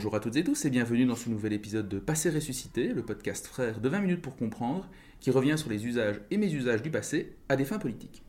Bonjour 0.00 0.14
à 0.14 0.20
toutes 0.20 0.36
et 0.36 0.44
tous 0.44 0.64
et 0.64 0.70
bienvenue 0.70 1.06
dans 1.06 1.14
ce 1.14 1.28
nouvel 1.28 1.52
épisode 1.52 1.88
de 1.88 1.98
Passé 1.98 2.30
ressuscité, 2.30 2.88
le 2.88 3.02
podcast 3.02 3.46
frère 3.46 3.80
de 3.80 3.88
20 3.88 4.00
minutes 4.00 4.22
pour 4.22 4.36
comprendre, 4.36 4.88
qui 5.20 5.30
revient 5.30 5.56
sur 5.56 5.70
les 5.70 5.86
usages 5.86 6.20
et 6.30 6.36
mésusages 6.36 6.82
du 6.82 6.90
passé 6.90 7.36
à 7.48 7.56
des 7.56 7.64
fins 7.64 7.78
politiques. 7.78 8.22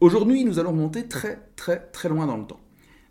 Aujourd'hui, 0.00 0.44
nous 0.44 0.58
allons 0.58 0.72
remonter 0.72 1.08
très 1.08 1.40
très 1.56 1.80
très 1.92 2.08
loin 2.08 2.26
dans 2.26 2.36
le 2.36 2.46
temps. 2.46 2.60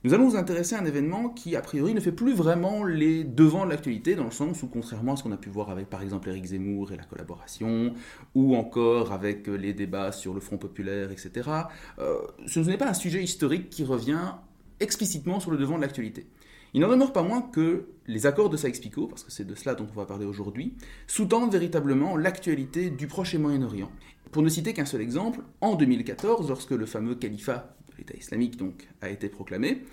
Nous 0.06 0.14
allons 0.14 0.26
nous 0.26 0.36
intéresser 0.36 0.76
à 0.76 0.82
un 0.82 0.86
événement 0.86 1.30
qui, 1.30 1.56
a 1.56 1.62
priori, 1.62 1.96
ne 1.96 2.00
fait 2.00 2.12
plus 2.12 2.36
vraiment 2.36 2.84
les 2.84 3.24
devants 3.24 3.66
de 3.66 3.72
l'actualité, 3.72 4.14
dans 4.14 4.26
le 4.26 4.30
sens 4.30 4.62
où, 4.62 4.68
contrairement 4.68 5.14
à 5.14 5.16
ce 5.16 5.24
qu'on 5.24 5.32
a 5.32 5.38
pu 5.38 5.50
voir 5.50 5.72
avec, 5.72 5.90
par 5.90 6.04
exemple, 6.04 6.30
Éric 6.30 6.46
Zemmour 6.46 6.92
et 6.92 6.96
la 6.96 7.06
collaboration, 7.06 7.92
ou 8.36 8.56
encore 8.56 9.12
avec 9.12 9.48
les 9.48 9.74
débats 9.74 10.12
sur 10.12 10.36
le 10.36 10.42
Front 10.42 10.60
populaire, 10.60 11.10
etc., 11.10 11.50
euh, 11.98 12.20
ce 12.46 12.60
n'est 12.60 12.78
pas 12.78 12.88
un 12.88 12.94
sujet 12.94 13.24
historique 13.24 13.72
qui 13.72 13.84
revient 13.84 14.34
explicitement 14.80 15.40
sur 15.40 15.50
le 15.50 15.58
devant 15.58 15.78
de 15.78 15.82
l'actualité. 15.82 16.28
Il 16.76 16.82
n'en 16.82 16.90
demeure 16.90 17.12
pas 17.12 17.24
moins 17.24 17.42
que 17.42 17.88
les 18.06 18.28
accords 18.28 18.52
de 18.52 18.58
Sykes-Picot, 18.58 19.08
parce 19.08 19.24
que 19.24 19.32
c'est 19.32 19.48
de 19.48 19.56
cela 19.56 19.74
dont 19.74 19.88
on 19.92 19.98
va 19.98 20.06
parler 20.06 20.28
aujourd'hui, 20.28 20.76
sous-tendent 21.08 21.52
véritablement 21.52 22.16
l'actualité 22.16 22.92
du 22.92 23.08
Proche 23.08 23.34
et 23.34 23.40
Moyen-Orient. 23.40 23.90
Pour 24.32 24.44
ne 24.44 24.50
citer 24.50 24.74
qu'un 24.74 24.86
seul 24.86 25.02
exemple, 25.02 25.40
en 25.62 25.74
2014, 25.74 26.48
lorsque 26.50 26.72
le 26.72 26.86
fameux 26.86 27.16
califat 27.16 27.75
l'État 27.98 28.16
islamique 28.16 28.58
donc, 28.58 28.88
a 29.02 29.10
été 29.10 29.30
proclamé, 29.30 29.84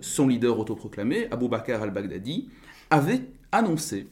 son 0.00 0.28
leader 0.28 0.58
autoproclamé, 0.58 1.28
Abu 1.30 1.48
Bakr 1.48 1.82
al-Baghdadi, 1.82 2.48
avait 2.90 3.22
annoncé 3.52 4.06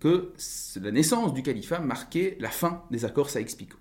que 0.00 0.32
la 0.80 0.90
naissance 0.90 1.34
du 1.34 1.42
califat 1.42 1.80
marquait 1.80 2.36
la 2.40 2.50
fin 2.50 2.84
des 2.90 3.04
accords 3.04 3.30
Sykes-Picot. 3.30 3.78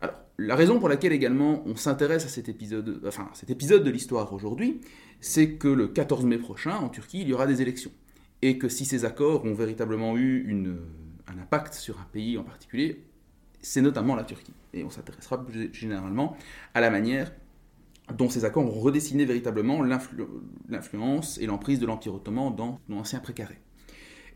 Alors, 0.00 0.16
la 0.38 0.56
raison 0.56 0.78
pour 0.78 0.88
laquelle 0.88 1.12
également 1.12 1.62
on 1.66 1.76
s'intéresse 1.76 2.24
à 2.24 2.28
cet 2.28 2.48
épisode, 2.48 3.02
de 3.02 3.90
l'histoire 3.90 4.32
aujourd'hui, 4.32 4.80
c'est 5.20 5.54
que 5.54 5.68
le 5.68 5.88
14 5.88 6.24
mai 6.24 6.38
prochain, 6.38 6.76
en 6.76 6.88
Turquie, 6.88 7.20
il 7.20 7.28
y 7.28 7.34
aura 7.34 7.46
des 7.46 7.60
élections. 7.60 7.90
Et 8.40 8.56
que 8.56 8.70
si 8.70 8.86
ces 8.86 9.04
accords 9.04 9.44
ont 9.44 9.52
véritablement 9.52 10.16
eu 10.16 10.64
un 11.26 11.38
impact 11.38 11.74
sur 11.74 12.00
un 12.00 12.06
pays 12.10 12.38
en 12.38 12.44
particulier, 12.44 13.04
c'est 13.60 13.82
notamment 13.82 14.14
la 14.14 14.24
Turquie. 14.24 14.54
Et 14.72 14.84
on 14.84 14.90
s'intéressera 14.90 15.44
généralement 15.72 16.36
à 16.72 16.80
la 16.80 16.90
manière 16.90 17.30
dont 18.16 18.28
ces 18.28 18.44
accords 18.44 18.64
ont 18.64 18.80
redessiné 18.80 19.24
véritablement 19.24 19.82
l'influence 19.82 21.38
et 21.38 21.46
l'emprise 21.46 21.78
de 21.78 21.86
l'Empire 21.86 22.14
ottoman 22.14 22.54
dans 22.54 22.78
l'ancien 22.88 23.20
précaré. 23.20 23.58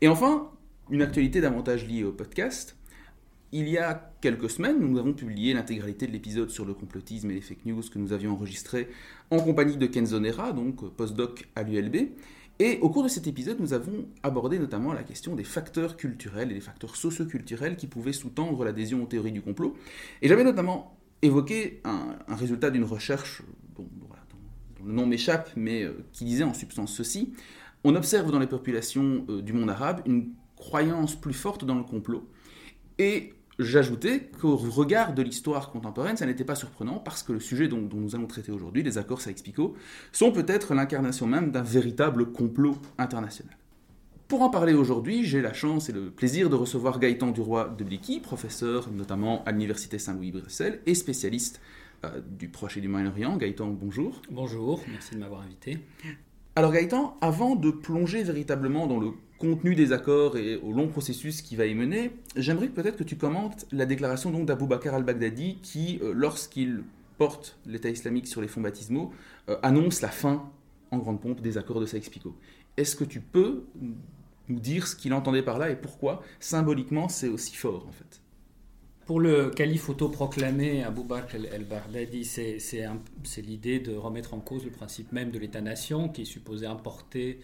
Et 0.01 0.07
enfin, 0.07 0.49
une 0.89 1.01
actualité 1.01 1.41
davantage 1.41 1.87
liée 1.87 2.03
au 2.03 2.11
podcast. 2.11 2.77
Il 3.51 3.69
y 3.69 3.77
a 3.77 4.11
quelques 4.21 4.49
semaines, 4.49 4.79
nous 4.79 4.97
avons 4.99 5.13
publié 5.13 5.53
l'intégralité 5.53 6.07
de 6.07 6.11
l'épisode 6.11 6.49
sur 6.49 6.65
le 6.65 6.73
complotisme 6.73 7.31
et 7.31 7.35
les 7.35 7.41
fake 7.41 7.65
news 7.65 7.81
que 7.81 7.99
nous 7.99 8.11
avions 8.11 8.33
enregistré 8.33 8.89
en 9.31 9.39
compagnie 9.39 9.77
de 9.77 9.85
Kenzo 9.85 10.19
Nera, 10.19 10.51
donc 10.51 10.89
postdoc 10.95 11.47
à 11.55 11.63
l'ULB. 11.63 12.09
Et 12.59 12.79
au 12.81 12.89
cours 12.89 13.03
de 13.03 13.09
cet 13.09 13.27
épisode, 13.27 13.59
nous 13.59 13.73
avons 13.73 14.07
abordé 14.23 14.59
notamment 14.59 14.93
la 14.93 15.03
question 15.03 15.35
des 15.35 15.43
facteurs 15.43 15.97
culturels 15.97 16.51
et 16.51 16.53
des 16.53 16.61
facteurs 16.61 16.95
socioculturels 16.95 17.75
qui 17.75 17.87
pouvaient 17.87 18.13
sous-tendre 18.13 18.63
l'adhésion 18.63 19.03
aux 19.03 19.07
théories 19.07 19.33
du 19.33 19.41
complot. 19.41 19.75
Et 20.21 20.29
j'avais 20.29 20.45
notamment 20.45 20.97
évoqué 21.21 21.81
un, 21.83 22.15
résultat 22.27 22.71
d'une 22.71 22.83
recherche 22.83 23.41
nom 24.85 25.05
m'échappe, 25.05 25.49
mais 25.55 25.83
euh, 25.83 26.05
qui 26.13 26.25
disait 26.25 26.43
en 26.43 26.53
substance 26.53 26.93
ceci. 26.93 27.33
On 27.83 27.95
observe 27.95 28.31
dans 28.31 28.39
les 28.39 28.47
populations 28.47 29.25
euh, 29.29 29.41
du 29.41 29.53
monde 29.53 29.69
arabe 29.69 30.01
une 30.05 30.31
croyance 30.55 31.15
plus 31.15 31.33
forte 31.33 31.65
dans 31.65 31.75
le 31.75 31.83
complot. 31.83 32.27
Et 32.97 33.33
J'ajoutais 33.57 34.29
qu'au 34.41 34.57
regard 34.57 35.13
de 35.13 35.21
l'histoire 35.21 35.71
contemporaine, 35.71 36.17
ça 36.17 36.25
n'était 36.25 36.43
pas 36.43 36.55
surprenant 36.55 36.99
parce 36.99 37.23
que 37.23 37.31
le 37.31 37.39
sujet 37.39 37.69
dont, 37.69 37.87
nous 37.93 38.13
allons 38.13 38.27
traiter 38.27 38.51
aujourd'hui, 38.51 38.83
les 38.83 38.97
accords 38.97 39.21
Sykes-Picot, 39.21 39.75
sont 40.11 40.33
peut-être 40.33 40.73
l'incarnation 40.73 41.25
même 41.25 41.51
d'un 41.51 41.61
véritable 41.61 42.33
complot 42.33 42.75
international. 42.97 43.55
Pour 44.27 44.41
en 44.41 44.49
parler 44.49 44.73
aujourd'hui, 44.73 45.23
j'ai 45.23 45.41
la 45.41 45.53
chance 45.53 45.87
et 45.87 45.93
le 45.93 46.09
plaisir 46.09 46.49
de 46.49 46.55
recevoir 46.55 46.99
Gaëtan 46.99 47.31
Duroy 47.31 47.73
de 47.77 47.85
Blicky, 47.85 48.19
professeur 48.19 48.91
notamment 48.91 49.41
à 49.45 49.53
l'Université 49.53 49.99
Saint-Louis-Bruxelles 49.99 50.81
et 50.85 50.95
spécialiste 50.95 51.61
du 52.29 52.49
Proche 52.49 52.77
et 52.77 52.81
du 52.81 52.87
Moyen-Orient. 52.87 53.37
Gaëtan, 53.37 53.69
bonjour. 53.69 54.21
Bonjour, 54.29 54.81
merci 54.91 55.15
de 55.15 55.19
m'avoir 55.19 55.41
invité. 55.41 55.79
Alors 56.55 56.71
Gaëtan, 56.71 57.17
avant 57.21 57.55
de 57.55 57.69
plonger 57.69 58.23
véritablement 58.23 58.87
dans 58.87 58.99
le 58.99 59.11
contenu 59.39 59.75
des 59.75 59.91
accords 59.91 60.37
et 60.37 60.55
au 60.55 60.71
long 60.71 60.87
processus 60.87 61.41
qui 61.41 61.55
va 61.55 61.65
y 61.65 61.75
mener, 61.75 62.11
j'aimerais 62.35 62.69
peut-être 62.69 62.97
que 62.97 63.03
tu 63.03 63.17
commentes 63.17 63.65
la 63.71 63.85
déclaration 63.85 64.31
d'Abou 64.43 64.65
Bakr 64.65 64.93
al-Baghdadi 64.93 65.57
qui, 65.61 65.99
euh, 66.01 66.13
lorsqu'il 66.15 66.83
porte 67.17 67.59
l'État 67.65 67.89
islamique 67.89 68.27
sur 68.27 68.41
les 68.41 68.47
fonds 68.47 68.61
baptismaux, 68.61 69.11
euh, 69.49 69.57
annonce 69.63 70.01
la 70.01 70.09
fin 70.09 70.49
en 70.91 70.97
grande 70.97 71.19
pompe 71.19 71.41
des 71.41 71.57
accords 71.57 71.81
de 71.81 71.85
Sykes-Picot. 71.85 72.35
Est-ce 72.77 72.95
que 72.95 73.03
tu 73.03 73.19
peux 73.19 73.65
nous 74.47 74.59
dire 74.59 74.87
ce 74.87 74.95
qu'il 74.95 75.13
entendait 75.13 75.43
par 75.43 75.57
là 75.57 75.69
et 75.69 75.75
pourquoi 75.75 76.21
symboliquement 76.39 77.09
c'est 77.09 77.27
aussi 77.27 77.55
fort 77.55 77.85
en 77.87 77.91
fait? 77.91 78.21
Pour 79.05 79.19
le 79.19 79.51
calife 79.51 79.89
autoproclamé 79.89 80.83
Abou 80.83 81.03
Bakr 81.03 81.35
el-Baghdadi, 81.35 82.25
c'est 82.25 83.41
l'idée 83.41 83.79
de 83.79 83.95
remettre 83.95 84.33
en 84.33 84.39
cause 84.39 84.65
le 84.65 84.71
principe 84.71 85.11
même 85.11 85.31
de 85.31 85.37
l'État-nation 85.37 86.09
qui 86.09 86.23
est 86.23 86.25
supposé 86.25 86.65
importer 86.65 87.39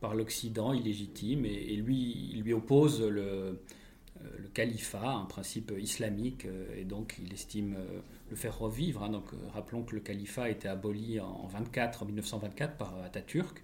par 0.00 0.14
l'Occident 0.14 0.72
illégitime 0.72 1.44
et, 1.44 1.76
lui, 1.76 2.30
il 2.32 2.42
lui 2.42 2.52
oppose 2.52 3.00
le, 3.00 3.20
euh, 3.20 4.28
califat, 4.54 5.08
un 5.08 5.24
principe 5.24 5.72
islamique, 5.78 6.46
euh, 6.46 6.76
et 6.76 6.84
donc 6.84 7.16
il 7.24 7.32
estime 7.32 7.76
euh, 7.78 8.00
le 8.30 8.36
faire 8.36 8.58
revivre. 8.58 9.02
Hein. 9.04 9.10
Donc, 9.10 9.24
rappelons 9.52 9.82
que 9.82 9.94
le 9.94 10.00
califat 10.00 10.44
a 10.44 10.48
été 10.48 10.68
aboli 10.68 11.20
en, 11.20 11.46
24, 11.46 12.02
en 12.02 12.06
1924 12.06 12.76
par 12.76 12.94
Atatürk, 13.04 13.62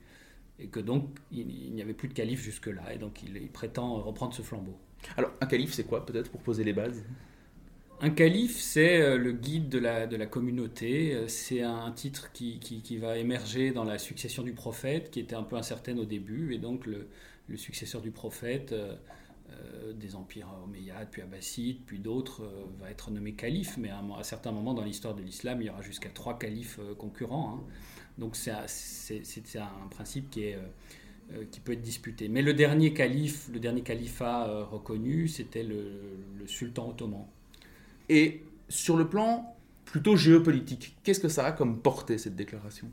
et 0.61 0.69
que 0.69 0.81
donc 0.81 1.09
il, 1.33 1.47
n'y 1.75 1.83
avait 1.83 1.95
plus 1.95 2.09
de 2.09 2.15
calife 2.15 2.41
jusque-là, 2.41 2.95
et 2.95 2.99
donc 2.99 3.23
il 3.23 3.49
prétend 3.49 3.95
reprendre 4.01 4.35
ce 4.35 4.43
flambeau. 4.43 4.77
Alors, 5.17 5.31
un 5.41 5.47
calife, 5.47 5.73
c'est 5.73 5.85
quoi, 5.85 6.05
peut-être, 6.05 6.31
pour 6.31 6.41
poser 6.41 6.65
les 6.65 6.73
bases? 6.73 7.05
Un 8.01 8.11
calife, 8.11 8.59
c'est 8.59 9.01
euh, 9.01 9.17
le 9.17 9.33
guide 9.33 9.69
de 9.69 9.79
la, 9.79 10.07
de 10.07 10.17
la 10.17 10.27
communauté. 10.27 11.15
Euh, 11.15 11.29
c'est 11.29 11.63
un 11.63 11.91
titre 11.93 12.33
qui, 12.33 12.59
qui, 12.59 12.97
va 12.99 13.17
émerger 13.19 13.71
dans 13.71 13.85
la 13.85 13.99
succession 13.99 14.43
du 14.43 14.53
prophète, 14.53 15.11
qui 15.11 15.21
était 15.21 15.37
un 15.37 15.45
peu 15.45 15.57
incertaine 15.57 15.99
au 15.99 16.05
début. 16.05 16.55
Et 16.55 16.59
donc, 16.59 16.87
le, 16.87 17.09
le 17.49 17.57
successeur 17.57 18.03
du 18.03 18.11
prophète, 18.11 18.73
euh, 18.73 18.97
des 19.95 20.17
empires 20.17 20.49
omeyyades, 20.65 21.09
puis 21.11 21.23
abbassides, 21.23 21.79
puis 21.87 21.99
d'autres, 21.99 22.43
va 22.81 22.91
être 22.91 23.11
nommé 23.11 23.35
calife. 23.35 23.77
Mais 23.79 23.91
à, 23.91 24.01
un, 24.01 24.23
certains 24.25 24.53
moments 24.53 24.75
dans 24.75 24.85
l'histoire 24.85 25.15
de 25.15 25.23
l'islam, 25.23 25.63
il 25.63 25.67
y 25.67 25.71
aura 25.71 25.83
jusqu'à 25.83 26.11
trois 26.11 26.39
califes 26.39 26.81
concurrents. 26.99 27.61
Hein. 27.61 27.65
Donc, 28.19 28.35
c'est 28.37 28.51
un 28.51 29.89
principe 29.91 30.31
qui 30.31 30.45
est. 30.45 30.59
qui 31.51 31.61
peut 31.61 31.73
être 31.73 31.83
disputé. 31.83 32.29
Mais 32.29 32.43
le 32.43 32.55
dernier 32.55 32.93
calife, 32.93 33.49
le 33.53 33.59
dernier 33.59 33.83
califat 33.83 34.65
reconnu, 34.71 35.27
c'était 35.27 35.63
le, 35.63 36.01
le, 36.39 36.47
sultan 36.47 36.91
ottoman. 36.91 37.27
Et 38.09 38.43
sur 38.69 38.97
le 38.97 39.09
plan 39.09 39.57
plutôt 39.85 40.17
géopolitique, 40.17 40.97
qu'est-ce 41.03 41.21
que 41.21 41.29
ça 41.29 41.47
a 41.47 41.53
comme 41.53 41.81
portée, 41.81 42.19
cette 42.19 42.37
déclaration? 42.37 42.91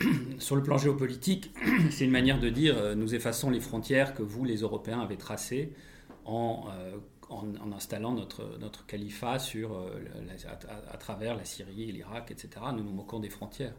Sur 0.38 0.56
le 0.56 0.62
plan 0.62 0.78
géopolitique, 0.78 1.52
c'est 1.90 2.04
une 2.04 2.10
manière 2.10 2.38
de 2.38 2.48
dire 2.48 2.76
euh, 2.78 2.94
nous 2.94 3.14
effaçons 3.14 3.50
les 3.50 3.60
frontières 3.60 4.14
que 4.14 4.22
vous, 4.22 4.44
les 4.44 4.58
Européens, 4.58 5.00
avez 5.00 5.16
tracées 5.16 5.72
en, 6.24 6.66
euh, 6.70 6.96
en, 7.28 7.72
installant 7.72 8.12
notre, 8.12 8.58
notre 8.58 8.86
califat 8.86 9.38
sur, 9.38 9.72
euh, 9.74 9.88
à, 10.90 10.96
travers 10.96 11.36
la 11.36 11.44
Syrie, 11.44 11.90
l'Irak, 11.90 12.30
etc. 12.30 12.66
Nous 12.76 12.84
nous 12.84 12.92
moquons 12.92 13.20
des 13.20 13.30
frontières. 13.30 13.74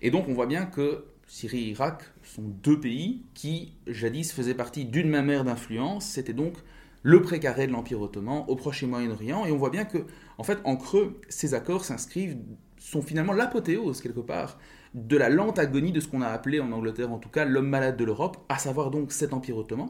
Et 0.00 0.10
donc 0.10 0.28
on 0.28 0.34
voit 0.34 0.46
bien 0.46 0.66
que 0.66 1.04
Syrie 1.26 1.68
et 1.68 1.70
Irak 1.70 2.04
sont 2.22 2.42
deux 2.42 2.78
pays 2.78 3.22
qui 3.34 3.72
jadis 3.86 4.32
faisaient 4.32 4.54
partie 4.54 4.84
d'une 4.84 5.08
même 5.08 5.30
ère 5.30 5.44
d'influence. 5.44 6.04
C'était 6.06 6.34
donc 6.34 6.54
le 7.02 7.22
précaré 7.22 7.66
de 7.66 7.72
l'Empire 7.72 8.00
ottoman 8.00 8.44
au 8.48 8.56
Proche 8.56 8.82
et 8.82 8.86
Moyen-Orient. 8.86 9.46
Et 9.46 9.52
on 9.52 9.56
voit 9.56 9.70
bien 9.70 9.84
que, 9.84 9.98
en 10.38 10.42
fait, 10.42 10.58
en 10.64 10.76
creux, 10.76 11.20
ces 11.28 11.54
accords 11.54 11.84
s'inscrivent, 11.84 12.36
sont 12.78 13.02
finalement 13.02 13.32
l'apothéose, 13.32 14.00
quelque 14.00 14.20
part, 14.20 14.58
de 14.94 15.16
la 15.16 15.28
lente 15.28 15.58
agonie 15.58 15.92
de 15.92 16.00
ce 16.00 16.08
qu'on 16.08 16.22
a 16.22 16.28
appelé 16.28 16.60
en 16.60 16.70
Angleterre, 16.72 17.12
en 17.12 17.18
tout 17.18 17.28
cas, 17.28 17.44
l'homme 17.44 17.68
malade 17.68 17.96
de 17.96 18.04
l'Europe, 18.04 18.36
à 18.48 18.58
savoir 18.58 18.90
donc 18.90 19.12
cet 19.12 19.32
Empire 19.32 19.56
ottoman. 19.56 19.88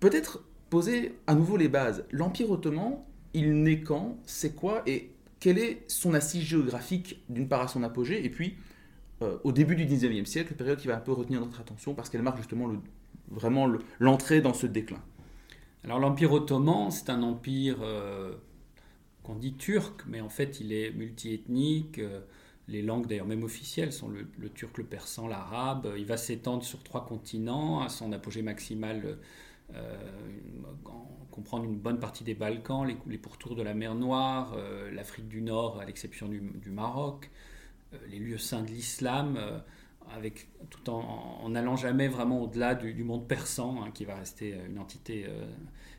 Peut-être 0.00 0.44
poser 0.68 1.16
à 1.26 1.34
nouveau 1.34 1.56
les 1.56 1.68
bases. 1.68 2.04
L'Empire 2.10 2.50
ottoman, 2.50 2.98
il 3.34 3.62
naît 3.62 3.80
quand 3.80 4.18
C'est 4.26 4.54
quoi 4.54 4.82
Et 4.86 5.10
quelle 5.40 5.58
est 5.58 5.84
son 5.88 6.14
assise 6.14 6.42
géographique, 6.42 7.22
d'une 7.28 7.48
part 7.48 7.62
à 7.62 7.68
son 7.68 7.82
apogée, 7.82 8.24
et 8.24 8.30
puis 8.30 8.56
euh, 9.22 9.38
au 9.44 9.52
début 9.52 9.76
du 9.76 9.86
19e 9.86 10.26
siècle, 10.26 10.54
période 10.54 10.78
qui 10.78 10.88
va 10.88 10.96
un 10.96 11.00
peu 11.00 11.12
retenir 11.12 11.40
notre 11.40 11.60
attention 11.60 11.94
parce 11.94 12.10
qu'elle 12.10 12.22
marque 12.22 12.36
justement 12.38 12.66
le, 12.66 12.78
vraiment 13.30 13.70
l'entrée 13.98 14.40
dans 14.40 14.54
ce 14.54 14.66
déclin. 14.66 15.02
Alors 15.84 15.98
l'Empire 15.98 16.32
ottoman, 16.32 16.90
c'est 16.90 17.10
un 17.10 17.22
empire 17.22 17.78
euh, 17.80 18.34
qu'on 19.22 19.34
dit 19.34 19.54
turc, 19.54 20.02
mais 20.06 20.20
en 20.20 20.28
fait 20.28 20.60
il 20.60 20.72
est 20.72 20.90
multiethnique. 20.90 21.98
Euh, 21.98 22.20
les 22.68 22.82
langues 22.82 23.06
d'ailleurs 23.06 23.26
même 23.26 23.44
officielles 23.44 23.92
sont 23.92 24.08
le, 24.08 24.48
turc, 24.50 24.76
le 24.76 24.84
persan, 24.84 25.28
l'arabe. 25.28 25.94
Il 25.96 26.04
va 26.04 26.16
s'étendre 26.16 26.64
sur 26.64 26.82
trois 26.82 27.06
continents 27.06 27.80
à 27.80 27.88
son 27.88 28.12
apogée 28.12 28.42
maximale. 28.42 29.18
Euh, 29.74 29.96
comprendre 31.30 31.64
une 31.64 31.76
bonne 31.76 32.00
partie 32.00 32.24
des 32.24 32.34
Balkans, 32.34 32.86
les, 33.06 33.18
pourtours 33.18 33.56
de 33.56 33.62
la 33.62 33.74
mer 33.74 33.94
Noire, 33.94 34.54
euh, 34.56 34.90
l'Afrique 34.90 35.28
du 35.28 35.42
Nord 35.42 35.78
à 35.80 35.84
l'exception 35.84 36.28
du, 36.28 36.70
Maroc, 36.70 37.30
euh, 37.92 37.98
les 38.08 38.18
lieux 38.18 38.38
saints 38.38 38.62
de 38.62 38.68
l'islam, 38.68 39.38
tout 40.70 40.88
en 40.88 41.48
n'allant 41.50 41.76
jamais 41.76 42.08
vraiment 42.08 42.42
au-delà 42.42 42.74
du, 42.74 43.04
monde 43.04 43.28
persan, 43.28 43.82
hein, 43.82 43.90
qui 43.92 44.06
va 44.06 44.14
rester 44.14 44.56
une 44.66 44.78
entité 44.78 45.26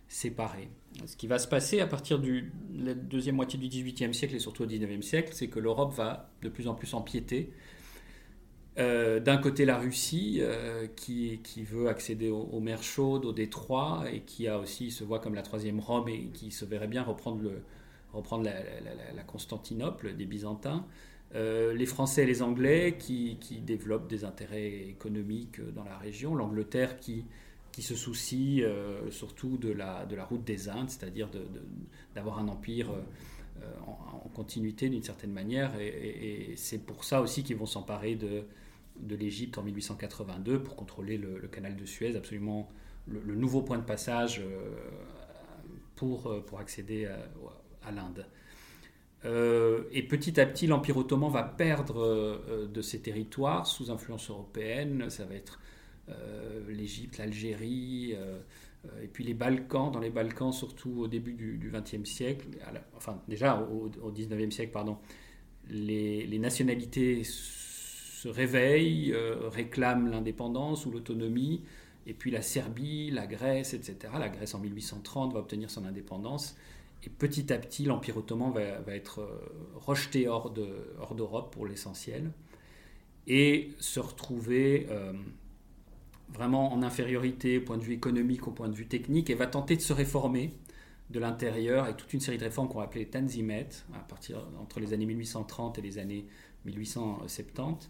séparée. 0.07 0.69
Ce 1.05 1.15
qui 1.15 1.27
va 1.27 1.37
se 1.37 1.47
passer 1.47 1.81
à 1.81 1.87
partir 1.87 2.17
de 2.17 2.43
la 2.73 2.95
deuxième 2.95 3.35
moitié 3.35 3.59
du 3.59 3.67
XVIIIe 3.67 4.13
siècle 4.15 4.35
et 4.35 4.39
surtout 4.39 4.63
au 4.63 4.65
XIXe 4.67 5.05
siècle, 5.05 5.33
c'est 5.33 5.49
que 5.49 5.59
l'Europe 5.59 5.93
va 5.93 6.31
de 6.41 6.49
plus 6.49 6.67
en 6.67 6.73
plus 6.73 6.95
empiéter. 6.95 7.53
Euh, 8.79 9.19
d'un 9.19 9.37
côté, 9.37 9.65
la 9.65 9.77
Russie, 9.77 10.37
euh, 10.41 10.87
qui, 10.95 11.39
veut 11.63 11.89
accéder 11.89 12.29
aux, 12.29 12.59
mers 12.59 12.83
chaudes, 12.83 13.25
aux 13.25 13.33
détroits, 13.33 14.05
et 14.11 14.21
qui 14.21 14.47
a 14.47 14.59
aussi 14.59 14.91
se 14.91 15.03
voit 15.03 15.19
comme 15.19 15.33
la 15.33 15.41
troisième 15.41 15.79
Rome 15.79 16.09
et 16.09 16.27
qui 16.33 16.51
se 16.51 16.63
verrait 16.63 16.87
bien 16.87 17.01
reprendre, 17.03 17.41
le, 17.41 17.63
reprendre 18.13 18.43
la, 18.45 19.23
Constantinople 19.23 20.15
des 20.15 20.25
Byzantins. 20.25 20.85
Euh, 21.35 21.73
les 21.73 21.85
Français 21.85 22.23
et 22.23 22.25
les 22.25 22.41
Anglais 22.41 22.95
qui, 22.99 23.37
développent 23.65 24.07
des 24.07 24.23
intérêts 24.23 24.89
économiques 24.89 25.59
dans 25.73 25.83
la 25.83 25.97
région. 25.97 26.35
L'Angleterre 26.35 26.99
qui 26.99 27.25
qui 27.73 27.83
se 27.83 27.93
soucie 27.93 28.63
surtout 29.11 29.57
de 29.57 29.69
la, 29.69 30.07
de 30.07 30.15
la 30.15 30.25
route 30.25 30.43
des 30.43 30.67
Indes, 30.67 30.89
c'est-à-dire 30.89 31.29
d'avoir 32.15 32.39
un 32.39 32.47
empire 32.47 32.89
en, 33.85 34.29
continuité 34.29 34.89
d'une 34.89 35.03
certaine 35.03 35.31
manière. 35.31 35.79
Et, 35.79 36.53
c'est 36.55 36.79
pour 36.79 37.03
ça 37.03 37.21
aussi 37.21 37.43
qu'ils 37.43 37.57
vont 37.57 37.67
s'emparer 37.67 38.15
de, 38.15 38.45
de 38.99 39.15
l'Égypte 39.15 39.57
en 39.57 39.63
1882 39.63 40.63
pour 40.63 40.75
contrôler 40.75 41.17
le, 41.17 41.47
canal 41.47 41.75
de 41.75 41.85
Suez, 41.85 42.15
absolument 42.15 42.69
le, 43.07 43.35
nouveau 43.35 43.61
point 43.61 43.77
de 43.77 43.83
passage 43.83 44.41
euh, 44.41 44.75
pour, 45.95 46.43
pour 46.45 46.59
accéder 46.59 47.05
à, 47.83 47.91
l'Inde. 47.91 48.25
et 49.23 50.03
petit 50.03 50.39
à 50.39 50.45
petit, 50.45 50.67
l'Empire 50.67 50.97
ottoman 50.97 51.31
va 51.31 51.43
perdre 51.43 52.67
de 52.67 52.81
ses 52.81 53.01
territoires 53.01 53.65
sous 53.65 53.89
influence 53.91 54.29
européenne. 54.29 55.09
Ça 55.09 55.25
va 55.25 55.35
être 55.35 55.59
euh, 56.09 56.61
l'Égypte, 56.69 57.17
l'Algérie, 57.17 58.13
euh, 58.13 58.39
euh, 58.85 59.03
et 59.03 59.07
puis 59.07 59.25
les 59.25 59.33
Balkans, 59.33 59.91
dans 59.91 59.99
les 59.99 60.09
Balkans, 60.09 60.53
surtout 60.53 61.01
au 61.01 61.07
début 61.07 61.33
du 61.33 61.69
XXe 61.69 62.09
siècle, 62.09 62.47
enfin 62.95 63.21
déjà 63.27 63.59
au, 63.61 64.11
XIXe 64.11 64.53
siècle, 64.55 64.71
pardon, 64.71 64.97
les, 65.69 66.39
nationalités 66.39 67.23
se 68.17 68.29
réveillent, 68.29 69.13
réclament 69.51 70.09
l'indépendance 70.09 70.87
ou 70.87 70.91
l'autonomie, 70.91 71.61
et 72.07 72.15
puis 72.15 72.31
la 72.31 72.41
Serbie, 72.41 73.11
la 73.11 73.27
Grèce, 73.27 73.75
etc. 73.75 73.95
La 74.17 74.29
Grèce 74.29 74.55
en 74.55 74.59
1830 74.59 75.33
va 75.33 75.39
obtenir 75.39 75.69
son 75.69 75.85
indépendance, 75.85 76.57
et 77.03 77.09
petit 77.09 77.53
à 77.53 77.59
petit 77.59 77.85
l'Empire 77.85 78.17
ottoman 78.17 78.51
va, 78.51 78.95
être 78.95 79.29
rejeté 79.75 80.27
hors 80.27 80.49
d'Europe 80.49 81.53
pour 81.53 81.67
l'essentiel, 81.67 82.31
et 83.27 83.69
se 83.79 83.99
retrouver 83.99 84.87
vraiment 86.29 86.73
en 86.73 86.81
infériorité 86.81 87.59
au 87.59 87.61
point 87.61 87.77
de 87.77 87.83
vue 87.83 87.93
économique, 87.93 88.47
au 88.47 88.51
point 88.51 88.67
de 88.67 88.75
vue 88.75 88.87
technique, 88.87 89.29
et 89.29 89.35
va 89.35 89.45
tenter 89.45 89.75
de 89.75 89.81
se 89.81 89.93
réformer 89.93 90.53
de 91.11 91.19
l'intérieur 91.19 91.83
avec 91.83 91.97
toute 91.97 92.13
une 92.13 92.19
série 92.19 92.39
de 92.39 92.43
réformes 92.43 92.67
qu'on 92.67 92.83
les 92.95 93.05
Tanzimet, 93.05 93.69
à 93.93 93.99
partir 93.99 94.43
entre 94.59 94.79
les 94.79 94.93
années 94.93 95.05
1830 95.05 95.77
et 95.77 95.81
les 95.81 95.99
années 95.99 96.25
1870. 96.67 97.89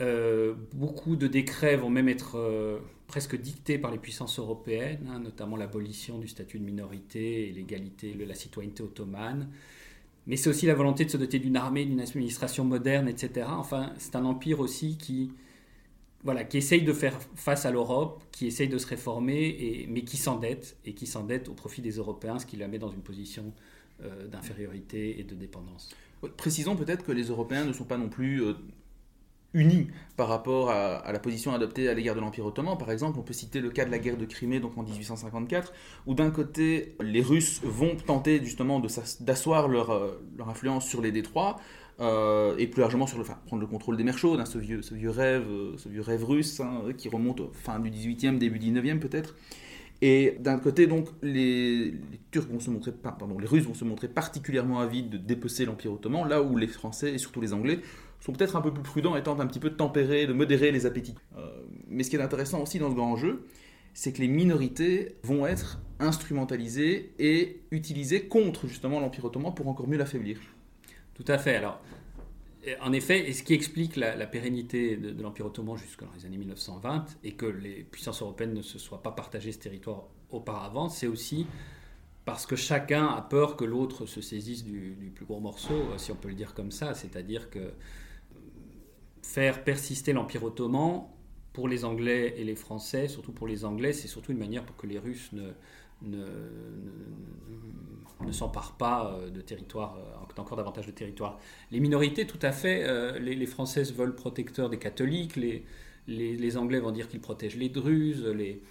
Euh, 0.00 0.54
beaucoup 0.74 1.16
de 1.16 1.26
décrets 1.26 1.76
vont 1.76 1.90
même 1.90 2.08
être 2.08 2.36
euh, 2.38 2.78
presque 3.06 3.38
dictés 3.38 3.76
par 3.76 3.90
les 3.90 3.98
puissances 3.98 4.38
européennes, 4.38 5.06
hein, 5.10 5.18
notamment 5.18 5.56
l'abolition 5.56 6.18
du 6.18 6.28
statut 6.28 6.58
de 6.58 6.64
minorité 6.64 7.48
et 7.48 7.52
l'égalité, 7.52 8.14
la 8.14 8.34
citoyenneté 8.34 8.82
ottomane. 8.82 9.50
Mais 10.26 10.36
c'est 10.36 10.48
aussi 10.48 10.66
la 10.66 10.74
volonté 10.74 11.04
de 11.04 11.10
se 11.10 11.16
doter 11.16 11.38
d'une 11.38 11.56
armée, 11.56 11.84
d'une 11.84 12.00
administration 12.00 12.64
moderne, 12.64 13.08
etc. 13.08 13.46
Enfin, 13.50 13.92
c'est 13.98 14.16
un 14.16 14.24
empire 14.24 14.60
aussi 14.60 14.96
qui, 14.96 15.32
voilà, 16.22 16.44
qui 16.44 16.58
essaye 16.58 16.82
de 16.82 16.92
faire 16.92 17.18
face 17.34 17.66
à 17.66 17.70
l'Europe, 17.70 18.22
qui 18.30 18.46
essaye 18.46 18.68
de 18.68 18.78
se 18.78 18.86
réformer, 18.86 19.86
mais 19.88 20.02
qui 20.02 20.16
s'endette, 20.16 20.76
et 20.84 20.94
qui 20.94 21.06
s'endette 21.06 21.48
au 21.48 21.54
profit 21.54 21.82
des 21.82 21.92
Européens, 21.92 22.38
ce 22.38 22.46
qui 22.46 22.56
la 22.56 22.68
met 22.68 22.78
dans 22.78 22.90
une 22.90 23.02
position 23.02 23.52
euh, 24.02 24.28
d'infériorité 24.28 25.20
et 25.20 25.24
de 25.24 25.34
dépendance. 25.34 25.90
Précisons 26.28 26.76
peut-être 26.76 27.04
que 27.04 27.12
les 27.12 27.24
Européens 27.24 27.64
ne 27.64 27.72
sont 27.72 27.84
pas 27.84 27.96
non 27.96 28.08
plus 28.08 28.42
euh, 28.42 28.54
unis 29.54 29.88
par 30.16 30.28
rapport 30.28 30.70
à, 30.70 31.10
la 31.10 31.18
position 31.18 31.52
adoptée 31.52 31.88
à 31.88 31.94
l'égard 31.94 32.14
de 32.14 32.20
l'Empire 32.20 32.46
ottoman. 32.46 32.76
Par 32.78 32.90
exemple, 32.90 33.18
on 33.18 33.22
peut 33.22 33.32
citer 33.32 33.60
le 33.60 33.70
cas 33.70 33.84
de 33.84 33.90
la 33.90 33.98
guerre 33.98 34.16
de 34.16 34.26
Crimée, 34.26 34.60
donc 34.60 34.76
en 34.76 34.82
1854, 34.82 35.72
où 36.06 36.14
d'un 36.14 36.30
côté, 36.30 36.94
les 37.00 37.22
Russes 37.22 37.60
vont 37.64 37.96
tenter 37.96 38.40
justement 38.44 38.80
d'asseoir 39.20 39.68
leur, 39.68 39.90
euh, 39.90 40.22
leur 40.36 40.48
influence 40.48 40.86
sur 40.86 41.00
les 41.00 41.12
détroits, 41.12 41.58
euh, 42.00 42.56
et 42.58 42.66
plus 42.66 42.80
largement 42.80 43.06
sur 43.06 43.18
le, 43.18 43.24
prendre 43.24 43.60
le 43.60 43.66
contrôle 43.66 43.96
des 43.96 44.04
mers 44.04 44.18
chaudes, 44.18 44.40
hein, 44.40 44.46
ce, 44.46 44.58
vieux, 44.58 44.82
ce, 44.82 44.94
vieux 44.94 45.10
rêve, 45.10 45.44
ce 45.76 45.88
vieux 45.88 46.00
rêve 46.00 46.24
russe 46.24 46.60
hein, 46.60 46.82
qui 46.96 47.08
remonte 47.08 47.40
au 47.40 47.50
fin 47.52 47.78
du 47.78 47.90
18e, 47.90 48.38
début 48.38 48.58
19e 48.58 48.98
peut-être. 49.00 49.34
Et 50.02 50.36
d'un 50.40 50.58
côté, 50.58 50.86
donc, 50.86 51.08
les, 51.22 51.94
Turcs 52.30 52.46
vont 52.48 52.60
se 52.60 52.70
montrer, 52.70 52.92
pardon, 52.92 53.38
les 53.38 53.46
Russes 53.46 53.64
vont 53.64 53.74
se 53.74 53.84
montrer 53.84 54.08
particulièrement 54.08 54.80
avides 54.80 55.10
de 55.10 55.18
dépecer 55.18 55.66
l'Empire 55.66 55.92
ottoman, 55.92 56.26
là 56.26 56.42
où 56.42 56.56
les 56.56 56.68
Français 56.68 57.12
et 57.12 57.18
surtout 57.18 57.40
les 57.40 57.52
Anglais 57.52 57.80
sont 58.20 58.32
peut-être 58.32 58.56
un 58.56 58.60
peu 58.60 58.72
plus 58.72 58.82
prudents 58.82 59.16
et 59.16 59.22
tentent 59.22 59.40
un 59.40 59.46
petit 59.46 59.60
peu 59.60 59.70
de 59.70 59.74
tempérer, 59.74 60.26
de 60.26 60.32
modérer 60.32 60.72
les 60.72 60.86
appétits. 60.86 61.16
Euh, 61.36 61.46
mais 61.88 62.02
ce 62.02 62.10
qui 62.10 62.16
est 62.16 62.22
intéressant 62.22 62.62
aussi 62.62 62.78
dans 62.78 62.90
ce 62.90 62.94
grand 62.94 63.16
jeu, 63.16 63.46
c'est 63.92 64.12
que 64.12 64.20
les 64.20 64.28
minorités 64.28 65.16
vont 65.22 65.46
être 65.46 65.80
instrumentalisées 65.98 67.12
et 67.18 67.60
utilisées 67.70 68.26
contre 68.26 68.68
justement 68.68 69.00
l'Empire 69.00 69.24
ottoman 69.26 69.54
pour 69.54 69.68
encore 69.68 69.88
mieux 69.88 69.98
l'affaiblir. 69.98 70.38
Tout 71.14 71.24
à 71.28 71.36
fait. 71.38 71.56
Alors, 71.56 71.80
en 72.80 72.92
effet, 72.92 73.28
et 73.28 73.32
ce 73.32 73.42
qui 73.42 73.54
explique 73.54 73.96
la, 73.96 74.26
pérennité 74.26 74.96
de, 74.96 75.22
l'Empire 75.22 75.46
ottoman 75.46 75.76
jusqu'aux 75.76 76.06
les 76.16 76.26
années 76.26 76.36
1920 76.36 77.18
et 77.24 77.32
que 77.32 77.46
les 77.46 77.84
puissances 77.84 78.20
européennes 78.22 78.54
ne 78.54 78.62
se 78.62 78.78
soient 78.78 79.02
pas 79.02 79.12
partagées 79.12 79.52
ce 79.52 79.58
territoire 79.58 80.04
auparavant, 80.30 80.88
c'est 80.88 81.06
aussi 81.06 81.46
parce 82.24 82.46
que 82.46 82.56
chacun 82.56 83.06
a 83.06 83.22
peur 83.22 83.56
que 83.56 83.64
l'autre 83.64 84.06
se 84.06 84.20
saisisse 84.20 84.64
du, 84.64 85.12
plus 85.14 85.24
gros 85.24 85.40
morceau, 85.40 85.82
si 85.96 86.12
on 86.12 86.16
peut 86.16 86.28
le 86.28 86.34
dire 86.34 86.52
comme 86.52 86.70
ça. 86.70 86.94
C'est-à-dire 86.94 87.48
que 87.50 87.72
faire 89.22 89.64
persister 89.64 90.12
l'Empire 90.12 90.44
ottoman, 90.44 91.06
pour 91.52 91.68
les 91.68 91.84
Anglais 91.84 92.34
et 92.36 92.44
les 92.44 92.54
Français, 92.54 93.08
surtout 93.08 93.32
pour 93.32 93.46
les 93.46 93.64
Anglais, 93.64 93.92
c'est 93.92 94.08
surtout 94.08 94.32
une 94.32 94.38
manière 94.38 94.64
pour 94.64 94.76
que 94.76 94.86
les 94.86 94.98
Russes 94.98 95.32
ne, 95.32 95.50
ne, 96.02 96.24
ne, 98.24 98.32
s'emparent 98.32 98.76
pas 98.76 99.12
euh, 99.12 99.30
de 99.30 99.40
territoire, 99.40 99.96
euh, 99.98 100.40
encore 100.40 100.56
davantage 100.56 100.86
de 100.86 100.92
territoire. 100.92 101.38
Les 101.70 101.80
minorités, 101.80 102.26
tout 102.26 102.38
à 102.42 102.52
fait, 102.52 102.84
euh, 102.84 103.18
les, 103.18 103.46
Françaises 103.46 103.92
veulent 103.92 104.14
protecteurs 104.14 104.70
des 104.70 104.78
catholiques, 104.78 105.36
les, 105.36 105.64
les, 106.06 106.56
Anglais 106.56 106.80
vont 106.80 106.92
dire 106.92 107.08
qu'ils 107.08 107.20
protègent 107.20 107.56
les 107.56 107.68
Druzes, 107.68 108.26
les, 108.26 108.62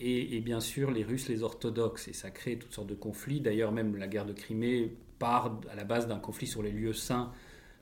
et, 0.00 0.40
bien 0.40 0.60
sûr 0.60 0.90
les 0.90 1.04
Russes, 1.04 1.28
les 1.28 1.42
orthodoxes, 1.42 2.08
et 2.08 2.12
ça 2.12 2.30
crée 2.30 2.58
toutes 2.58 2.72
sortes 2.72 2.88
de 2.88 2.94
conflits. 2.94 3.40
D'ailleurs, 3.40 3.72
même 3.72 3.96
la 3.96 4.06
guerre 4.06 4.26
de 4.26 4.32
Crimée 4.32 4.96
part 5.18 5.60
à 5.70 5.74
la 5.74 5.84
base 5.84 6.06
d'un 6.06 6.18
conflit 6.18 6.46
sur 6.46 6.62
les 6.62 6.72
lieux 6.72 6.92
saints, 6.92 7.32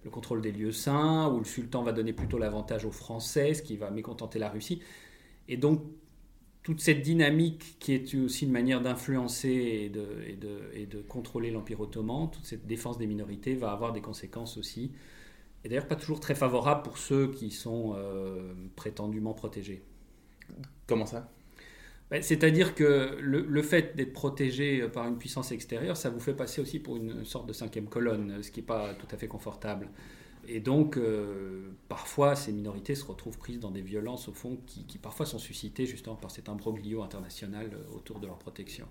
le 0.05 0.11
contrôle 0.11 0.43
des 0.43 0.53
lieux 0.53 0.73
saints, 0.73 1.29
où 1.29 1.39
le 1.39 1.45
sultan 1.45 1.83
va 1.83 1.93
donner 1.93 2.13
plutôt 2.13 2.39
l'avantage 2.39 2.85
aux 2.85 2.91
Français, 2.91 3.55
ce 3.55 3.63
qui 3.63 3.77
va 3.77 3.91
mécontenter 3.91 4.39
la 4.39 4.49
Russie. 4.49 4.83
Et 5.49 5.57
donc, 5.57 5.83
toute 6.63 6.81
cette 6.81 7.03
dynamique 7.03 7.77
qui 7.81 7.93
est 7.93 8.15
aussi 8.15 8.45
une 8.45 8.53
manière 8.53 8.81
d'influencer 8.81 9.49
et 9.49 9.89
de, 9.89 10.07
et, 10.27 10.37
de, 10.37 10.61
et 10.75 10.87
de, 10.87 11.01
contrôler 11.01 11.51
l'Empire 11.51 11.81
ottoman, 11.81 12.31
toute 12.31 12.45
cette 12.45 12.67
défense 12.67 12.99
des 12.99 13.07
minorités 13.07 13.55
va 13.55 13.73
avoir 13.73 13.93
des 13.93 14.01
conséquences 14.01 14.57
aussi. 14.57 14.93
Et 15.65 15.69
d'ailleurs 15.69 15.89
pas 15.89 15.97
toujours 15.97 16.21
très 16.21 16.35
favorables 16.35 16.83
pour 16.83 16.99
ceux 16.99 17.31
qui 17.31 17.51
sont 17.51 17.95
euh, 17.97 18.53
prétendument 18.77 19.35
protégés. 19.35 19.83
Comment 20.87 21.07
ça? 21.07 21.33
Ben, 22.11 22.23
C'est-à-dire 22.23 22.75
que 22.75 23.17
le, 23.21 23.41
le 23.41 23.63
fait 23.63 23.97
d'être 23.97 24.13
protégé 24.13 24.87
par 24.89 25.09
une 25.09 25.19
puissance 25.19 25.51
extérieure, 25.51 25.97
ça 25.97 26.11
vous 26.11 26.21
fait 26.21 26.35
passer 26.35 26.61
aussi 26.61 26.79
pour 26.79 26.97
une 26.97 27.25
sorte 27.25 27.47
de 27.47 27.53
cinquième 27.53 27.89
colonne, 27.89 28.43
ce 28.43 28.51
qui 28.51 28.61
n'est 28.61 28.67
pas 28.67 28.95
tout 28.95 29.07
à 29.11 29.17
fait 29.17 29.29
confortable. 29.29 29.89
Et 30.49 30.61
donc, 30.61 30.97
euh, 30.97 31.71
parfois, 31.89 32.35
ces 32.35 32.53
minorités 32.53 32.95
se 32.95 33.05
retrouvent 33.05 33.39
prises 33.39 33.61
dans 33.61 33.71
des 33.71 33.83
violences, 33.83 34.29
au 34.29 34.33
fond, 34.33 34.59
qui, 34.67 34.99
parfois 34.99 35.25
sont 35.27 35.39
suscitées 35.39 35.87
justement 35.87 36.17
par 36.17 36.31
cet 36.31 36.49
imbroglio 36.49 37.03
international 37.03 37.71
euh, 37.73 37.97
autour 37.97 38.19
de 38.19 38.27
leur 38.27 38.39
protection. 38.39 38.87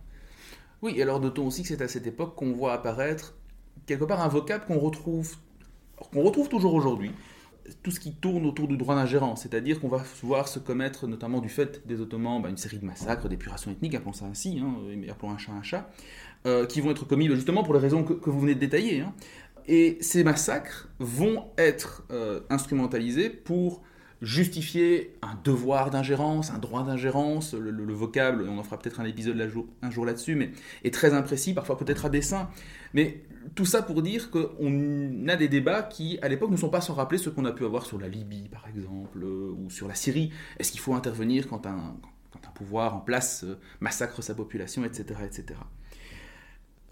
Oui, 0.82 0.94
et 0.96 1.02
alors 1.02 1.20
notons 1.20 1.46
aussi 1.46 1.62
que 1.62 1.68
c'est 1.68 1.82
à 1.82 1.88
cette 1.88 2.08
époque 2.08 2.36
qu'on 2.36 2.54
voit 2.54 2.74
apparaître 2.74 3.36
quelque 3.86 4.06
part 4.06 4.22
un 4.22 4.28
vocable 4.28 4.66
qu'on 4.66 4.80
retrouve, 4.80 5.36
qu'on 6.12 6.24
retrouve 6.24 6.50
toujours 6.50 6.74
aujourd'hui, 6.74 7.12
tout 7.84 7.92
ce 7.92 8.00
qui 8.00 8.14
tourne 8.14 8.46
autour 8.46 8.68
du 8.68 8.78
droit 8.78 8.96
d'ingérence, 8.96 9.44
c'est-à-dire 9.44 9.80
qu'on 9.80 9.88
va 9.88 10.04
voir 10.24 10.48
se 10.48 10.60
commettre, 10.60 11.08
notamment 11.08 11.40
du 11.40 11.50
fait 11.50 11.86
des 11.88 12.02
Ottomans, 12.02 12.42
bah, 12.42 12.50
une 12.50 12.58
série 12.58 12.80
de 12.80 12.86
massacres, 12.86 13.30
d'épuration 13.30 13.72
ethnique, 13.72 13.96
appelons 13.96 14.14
ça 14.14 14.26
ainsi, 14.26 14.60
hein, 14.60 14.76
appelons 15.10 15.32
un 15.32 15.38
chat 15.38 15.52
un 15.52 15.62
chat, 15.62 15.92
euh, 16.46 16.66
qui 16.66 16.82
vont 16.82 16.92
être 16.92 17.06
commis 17.06 17.30
bah, 17.30 17.36
justement 17.36 17.64
pour 17.64 17.74
les 17.74 17.80
raisons 17.80 18.04
que, 18.04 18.30
vous 18.30 18.40
venez 18.40 18.56
de 18.56 18.60
détailler. 18.60 19.02
Hein. 19.02 19.14
Et 19.68 19.98
ces 20.02 20.24
massacres 20.24 20.90
vont 21.00 21.46
être 21.58 22.04
euh, 22.12 22.42
instrumentalisés 22.50 23.30
pour 23.30 23.82
justifier 24.22 25.18
un 25.24 25.36
devoir 25.44 25.90
d'ingérence, 25.90 26.52
un 26.52 26.60
droit 26.60 26.84
d'ingérence. 26.84 27.54
Le, 27.54 27.94
vocable, 27.94 28.48
on 28.48 28.60
en 28.60 28.64
fera 28.64 28.78
peut-être 28.78 29.00
un 29.00 29.06
épisode 29.06 29.40
un 29.82 29.90
jour 29.92 30.06
là-dessus, 30.06 30.36
mais 30.36 30.52
est 30.84 30.94
très 30.94 31.14
imprécis, 31.14 31.54
parfois 31.54 31.78
peut-être 31.78 32.06
à 32.06 32.10
dessein. 32.10 32.50
Mais 32.94 33.24
tout 33.56 33.66
ça 33.66 33.82
pour 33.82 34.02
dire 34.02 34.30
qu'on 34.30 35.28
a 35.28 35.36
des 35.36 35.48
débats 35.48 35.82
qui, 35.84 36.20
à 36.22 36.30
l'époque, 36.30 36.52
ne 36.52 36.58
sont 36.58 36.70
pas 36.70 36.82
sans 36.82 36.94
rappeler 36.94 37.18
ce 37.18 37.30
qu'on 37.30 37.46
a 37.46 37.52
pu 37.52 37.66
avoir 37.66 37.86
sur 37.86 38.00
la 38.00 38.08
Libye, 38.08 38.48
par 38.50 38.68
exemple, 38.68 39.24
euh, 39.24 39.56
ou 39.58 39.70
sur 39.70 39.88
la 39.88 39.96
Syrie. 39.96 40.32
Est-ce 40.60 40.72
qu'il 40.72 40.82
faut 40.82 40.94
intervenir 40.94 41.48
quand 41.48 41.66
un, 41.66 41.96
quand 42.32 42.48
un 42.48 42.52
pouvoir 42.52 42.96
en 42.96 43.00
place 43.00 43.44
euh, 43.44 43.58
massacre 43.80 44.22
sa 44.22 44.36
population, 44.36 44.86
etc., 44.86 45.22
etc. 45.26 45.60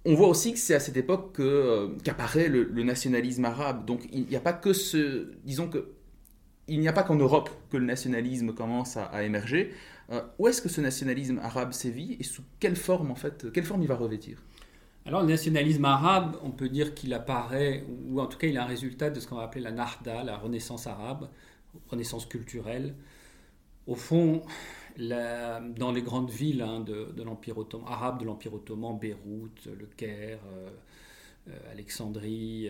On 0.06 0.16
voit 0.16 0.28
aussi 0.28 0.54
que 0.54 0.60
c'est 0.60 0.76
à 0.76 0.80
cette 0.80 0.98
époque 0.98 1.40
euh, 1.40 1.90
qu'apparaît 2.04 2.48
le, 2.48 2.84
nationalisme 2.84 3.46
arabe. 3.46 3.86
Donc 3.86 4.08
il 4.12 4.26
n'y 4.26 4.36
a 4.36 4.40
pas 4.40 4.54
que. 4.54 4.72
Disons 5.44 5.70
que 5.70 5.90
il 6.68 6.80
n'y 6.80 6.88
a 6.88 6.94
pas 6.94 7.04
qu'en 7.04 7.16
Europe 7.16 7.50
que 7.72 7.78
le 7.78 7.86
nationalisme 7.86 8.54
commence 8.54 8.96
à, 8.96 9.24
émerger. 9.24 9.74
Euh, 10.12 10.22
où 10.38 10.48
est-ce 10.48 10.62
que 10.62 10.70
ce 10.70 10.82
nationalisme 10.82 11.40
arabe 11.40 11.74
sévit 11.74 12.16
et 12.20 12.24
sous 12.24 12.44
quelle 12.60 12.76
forme 12.76 13.12
en 13.12 13.16
fait, 13.16 13.52
quelle 13.52 13.64
forme 13.64 13.82
il 13.82 13.88
va 13.88 13.96
revêtir? 13.96 14.42
Alors 15.06 15.22
le 15.22 15.28
nationalisme 15.28 15.86
arabe, 15.86 16.38
on 16.44 16.52
peut 16.52 16.70
dire 16.70 16.94
qu'il 16.94 17.14
apparaît, 17.14 17.84
ou 18.08 18.22
en 18.22 18.28
tout 18.28 18.38
cas 18.38 18.48
il 18.48 18.56
est 18.56 18.60
un 18.60 18.66
résultat 18.66 19.10
de 19.10 19.20
ce 19.20 19.28
qu'on 19.28 19.38
va 19.38 19.44
appeler 19.44 19.64
la 19.64 19.72
Narda, 19.72 20.24
la 20.24 20.38
renaissance 20.38 20.88
arabe, 20.88 21.30
renaissance 21.90 22.26
culturelle. 22.26 22.96
Au 23.88 23.96
fond, 23.96 24.44
dans 25.00 25.92
les 25.94 26.02
grandes 26.02 26.30
villes 26.30 26.62
hein, 26.62 26.82
de, 26.82 27.24
l'Empire 27.24 27.58
ottoman, 27.58 27.88
arabe 27.88 28.20
de 28.20 28.26
l'Empire 28.26 28.54
ottoman, 28.54 28.98
Beyrouth, 28.98 29.66
Le 29.66 29.86
Caire, 29.98 30.40
euh, 30.54 30.70
euh, 31.50 31.72
Alexandrie, 31.72 32.70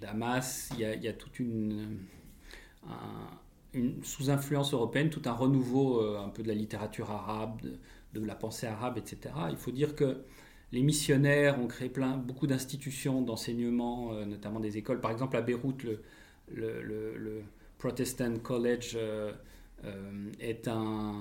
Damas, 0.00 0.70
il 0.74 0.80
y, 0.80 1.08
a, 1.08 1.12
toute 1.12 1.38
une, 1.38 1.98
une, 3.74 4.02
sous 4.04 4.30
influence 4.30 4.72
européenne, 4.72 5.10
tout 5.10 5.22
un 5.26 5.32
renouveau 5.32 6.00
euh, 6.00 6.18
un 6.18 6.28
peu 6.28 6.42
de 6.42 6.48
la 6.48 6.54
littérature 6.54 7.10
arabe, 7.10 7.60
de, 8.14 8.24
la 8.24 8.34
pensée 8.34 8.66
arabe, 8.66 8.98
etc. 8.98 9.34
Il 9.50 9.56
faut 9.56 9.70
dire 9.70 9.94
que 9.94 10.18
les 10.72 10.82
missionnaires 10.82 11.58
ont 11.60 11.66
créé 11.66 11.88
plein, 11.88 12.16
beaucoup 12.16 12.46
d'institutions 12.46 13.22
d'enseignement, 13.22 14.12
euh, 14.12 14.24
notamment 14.24 14.60
des 14.60 14.78
écoles. 14.78 15.00
Par 15.00 15.10
exemple, 15.10 15.36
à 15.36 15.42
Beyrouth, 15.42 15.84
le, 16.52 17.42
Protestant 17.78 18.36
College 18.42 18.92
euh, 18.94 19.32
est 20.40 20.68
un, 20.68 21.14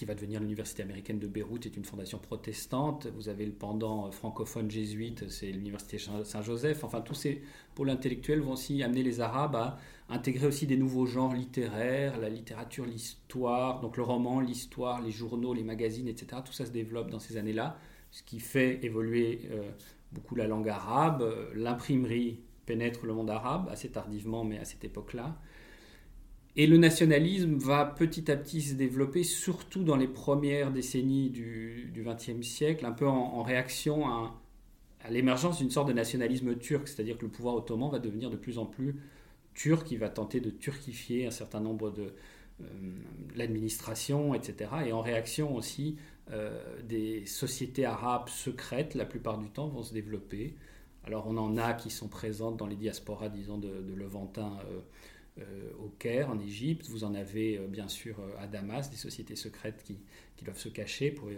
qui 0.00 0.06
va 0.06 0.14
devenir 0.14 0.40
l'université 0.40 0.82
américaine 0.82 1.18
de 1.18 1.26
Beyrouth, 1.26 1.66
est 1.66 1.76
une 1.76 1.84
fondation 1.84 2.18
protestante. 2.18 3.06
Vous 3.14 3.28
avez 3.28 3.44
le 3.44 3.52
pendant 3.52 4.10
francophone 4.10 4.70
jésuite, 4.70 5.28
c'est 5.28 5.50
l'université 5.50 5.98
Saint-Joseph. 5.98 6.84
Enfin, 6.84 7.02
tous 7.02 7.14
ces 7.14 7.42
pôles 7.74 7.90
intellectuels 7.90 8.40
vont 8.40 8.52
aussi 8.52 8.82
amener 8.82 9.02
les 9.02 9.20
Arabes 9.20 9.56
à 9.56 9.78
intégrer 10.08 10.46
aussi 10.46 10.66
des 10.66 10.78
nouveaux 10.78 11.04
genres 11.04 11.34
littéraires, 11.34 12.18
la 12.18 12.30
littérature, 12.30 12.86
l'histoire, 12.86 13.82
donc 13.82 13.98
le 13.98 14.02
roman, 14.02 14.40
l'histoire, 14.40 15.02
les 15.02 15.10
journaux, 15.10 15.52
les 15.52 15.64
magazines, 15.64 16.08
etc. 16.08 16.40
Tout 16.46 16.54
ça 16.54 16.64
se 16.64 16.72
développe 16.72 17.10
dans 17.10 17.20
ces 17.20 17.36
années-là, 17.36 17.76
ce 18.10 18.22
qui 18.22 18.40
fait 18.40 18.82
évoluer 18.82 19.50
euh, 19.50 19.70
beaucoup 20.12 20.34
la 20.34 20.46
langue 20.46 20.70
arabe. 20.70 21.30
L'imprimerie 21.54 22.40
pénètre 22.64 23.04
le 23.04 23.12
monde 23.12 23.28
arabe 23.28 23.68
assez 23.70 23.90
tardivement, 23.90 24.44
mais 24.44 24.58
à 24.58 24.64
cette 24.64 24.84
époque-là. 24.84 25.36
Et 26.56 26.66
le 26.66 26.76
nationalisme 26.76 27.54
va 27.56 27.84
petit 27.84 28.30
à 28.30 28.36
petit 28.36 28.60
se 28.60 28.74
développer, 28.74 29.22
surtout 29.22 29.84
dans 29.84 29.96
les 29.96 30.08
premières 30.08 30.72
décennies 30.72 31.30
du 31.30 32.04
XXe 32.04 32.46
siècle, 32.46 32.84
un 32.84 32.92
peu 32.92 33.06
en, 33.06 33.42
réaction 33.42 34.08
à, 34.08 34.34
l'émergence 35.10 35.58
d'une 35.58 35.70
sorte 35.70 35.88
de 35.88 35.92
nationalisme 35.92 36.56
turc, 36.56 36.88
c'est-à-dire 36.88 37.16
que 37.16 37.24
le 37.24 37.30
pouvoir 37.30 37.54
ottoman 37.54 37.90
va 37.90 37.98
devenir 37.98 38.30
de 38.30 38.36
plus 38.36 38.58
en 38.58 38.66
plus 38.66 38.96
turc, 39.54 39.90
il 39.90 39.98
va 39.98 40.08
tenter 40.08 40.40
de 40.40 40.50
turquifier 40.50 41.26
un 41.26 41.30
certain 41.30 41.60
nombre 41.60 41.90
de 41.90 42.12
euh, 42.60 42.64
l'administration, 43.34 44.34
etc. 44.34 44.70
Et 44.86 44.92
en 44.92 45.00
réaction 45.00 45.54
aussi, 45.54 45.96
euh, 46.32 46.80
des 46.82 47.26
sociétés 47.26 47.84
arabes 47.84 48.28
secrètes, 48.28 48.94
la 48.94 49.04
plupart 49.04 49.38
du 49.38 49.48
temps, 49.48 49.68
vont 49.68 49.82
se 49.82 49.92
développer. 49.92 50.54
Alors 51.04 51.26
on 51.26 51.36
en 51.38 51.56
a 51.56 51.72
qui 51.72 51.90
sont 51.90 52.08
présentes 52.08 52.56
dans 52.56 52.66
les 52.66 52.76
diasporas, 52.76 53.28
disons, 53.28 53.58
de, 53.58 53.68
de 53.68 53.94
Levantin. 53.94 54.58
Euh, 54.70 54.80
au 55.78 55.88
Caire, 55.98 56.30
en 56.30 56.38
Égypte. 56.38 56.88
Vous 56.88 57.04
en 57.04 57.14
avez 57.14 57.58
euh, 57.58 57.66
bien 57.66 57.88
sûr 57.88 58.16
euh, 58.20 58.42
à 58.42 58.46
Damas, 58.46 58.90
des 58.90 58.96
sociétés 58.96 59.36
secrètes 59.36 59.82
qui, 59.84 59.98
doivent 60.42 60.58
se 60.58 60.70
cacher 60.70 61.10
pour 61.10 61.28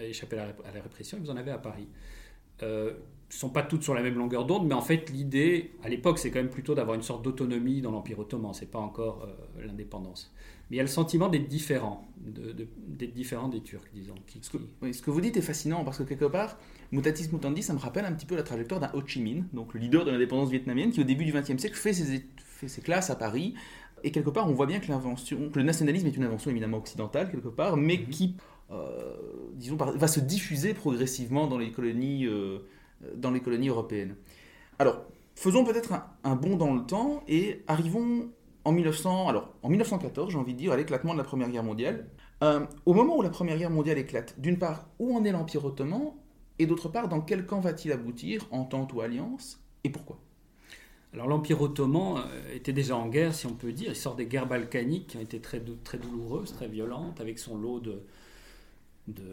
échapper 0.00 0.36
à 0.36 0.46
la, 0.74 0.82
répression. 0.82 1.16
Et 1.16 1.20
vous 1.20 1.30
en 1.30 1.36
avez 1.36 1.52
à 1.52 1.58
Paris. 1.58 1.86
ne 2.60 2.90
sont 3.28 3.50
pas 3.50 3.62
toutes 3.62 3.84
sur 3.84 3.94
la 3.94 4.02
même 4.02 4.16
longueur 4.16 4.46
d'onde, 4.46 4.66
mais 4.66 4.74
en 4.74 4.80
fait, 4.80 5.10
l'idée, 5.10 5.70
à 5.84 5.88
l'époque, 5.88 6.18
c'est 6.18 6.32
quand 6.32 6.40
même 6.40 6.50
plutôt 6.50 6.74
d'avoir 6.74 6.96
une 6.96 7.02
sorte 7.02 7.22
d'autonomie 7.22 7.82
dans 7.82 7.92
l'Empire 7.92 8.18
ottoman. 8.18 8.52
C'est 8.52 8.70
pas 8.70 8.80
encore 8.80 9.28
l'indépendance. 9.64 10.34
Mais 10.70 10.76
il 10.76 10.78
y 10.78 10.80
a 10.80 10.82
le 10.82 10.88
sentiment 10.88 11.28
d'être 11.28 11.46
différent, 11.46 12.06
d'être 12.18 13.14
différent 13.14 13.48
des 13.48 13.60
Turcs, 13.60 13.88
disons. 13.94 14.16
ce, 14.42 14.50
que, 14.50 14.58
ce, 14.92 15.02
que, 15.02 15.10
vous 15.10 15.20
dites 15.20 15.36
est 15.36 15.42
fascinant 15.42 15.84
parce 15.84 15.98
que 15.98 16.02
quelque 16.02 16.26
part, 16.26 16.58
Mutatis 16.92 17.28
Mutandis, 17.32 17.62
ça 17.62 17.72
me 17.72 17.78
rappelle 17.78 18.04
un 18.04 18.12
petit 18.12 18.26
peu 18.26 18.36
la 18.36 18.42
trajectoire 18.42 18.80
d'un 18.80 18.90
Ho 18.92 19.06
Chi 19.06 19.22
Minh, 19.22 19.46
donc 19.52 19.72
le 19.72 19.80
leader 19.80 20.04
de 20.04 20.10
l'indépendance 20.10 20.50
vietnamienne, 20.50 20.90
qui 20.90 21.00
au 21.00 21.04
début 21.04 21.24
du 21.24 21.32
XXe 21.32 21.58
siècle 21.58 21.76
fait 21.76 21.92
ses, 21.92 22.26
fait 22.58 22.68
ses 22.68 22.82
classes 22.82 23.10
à 23.10 23.16
Paris. 23.16 23.54
Et 24.04 24.10
quelque 24.10 24.30
part, 24.30 24.48
on 24.48 24.52
voit 24.52 24.66
bien 24.66 24.80
que 24.80 24.88
l'invention, 24.88 25.50
que 25.50 25.58
le 25.58 25.64
nationalisme 25.64 26.06
est 26.06 26.16
une 26.16 26.24
invention 26.24 26.50
éminemment 26.50 26.78
occidentale 26.78 27.30
quelque 27.30 27.48
part, 27.48 27.76
mais 27.76 27.98
mhm. 27.98 28.08
qui, 28.08 28.36
euh, 28.70 29.16
disons, 29.54 29.76
va 29.76 30.08
se 30.08 30.20
diffuser 30.20 30.74
progressivement 30.74 31.46
dans 31.46 31.58
les 31.58 31.72
colonies, 31.72 32.26
euh, 32.26 32.58
dans 33.16 33.30
les 33.30 33.40
colonies 33.40 33.68
européennes. 33.68 34.16
Alors, 34.78 35.04
faisons 35.34 35.64
peut-être 35.64 35.92
un, 36.24 36.36
bond 36.36 36.56
dans 36.56 36.74
le 36.74 36.82
temps 36.82 37.22
et 37.28 37.64
arrivons 37.66 38.30
en 38.64 38.72
1900, 38.72 39.28
alors 39.28 39.54
en 39.62 39.68
1914, 39.68 40.32
j'ai 40.32 40.38
envie 40.38 40.52
de 40.52 40.58
dire, 40.58 40.72
à 40.72 40.76
l'éclatement 40.76 41.12
de 41.12 41.18
la 41.18 41.24
Première 41.24 41.48
Guerre 41.48 41.64
mondiale. 41.64 42.08
Euh, 42.44 42.66
au 42.86 42.94
moment 42.94 43.16
où 43.16 43.22
la 43.22 43.30
Première 43.30 43.58
Guerre 43.58 43.70
mondiale 43.70 43.98
éclate, 43.98 44.38
d'une 44.38 44.58
part, 44.58 44.88
où 44.98 45.16
en 45.16 45.24
est 45.24 45.32
l'Empire 45.32 45.64
ottoman, 45.64 46.12
et 46.60 46.66
d'autre 46.66 46.88
part, 46.88 47.08
dans 47.08 47.20
quel 47.20 47.46
camp 47.46 47.60
va-t-il 47.60 47.92
aboutir, 47.92 48.46
entente 48.50 48.92
ou 48.92 49.00
alliance, 49.00 49.60
et 49.84 49.90
pourquoi? 49.90 50.20
Alors 51.14 51.26
l'Empire 51.26 51.60
ottoman 51.62 52.18
euh, 52.18 52.54
était 52.54 52.72
déjà 52.72 52.96
en 52.96 53.08
guerre, 53.08 53.34
si 53.34 53.46
on 53.46 53.54
peut 53.54 53.72
dire. 53.72 53.88
Il 53.90 53.96
sort 53.96 54.14
des 54.14 54.26
guerres 54.26 54.46
balkaniques 54.46 55.08
qui 55.08 55.16
ont 55.16 55.20
été 55.20 55.40
très, 55.40 55.62
très 55.82 55.98
douloureuses, 55.98 56.52
très 56.52 56.68
violentes, 56.68 57.20
avec 57.20 57.38
son 57.38 57.56
lot 57.56 57.80
de, 57.80 58.02
de, 59.08 59.26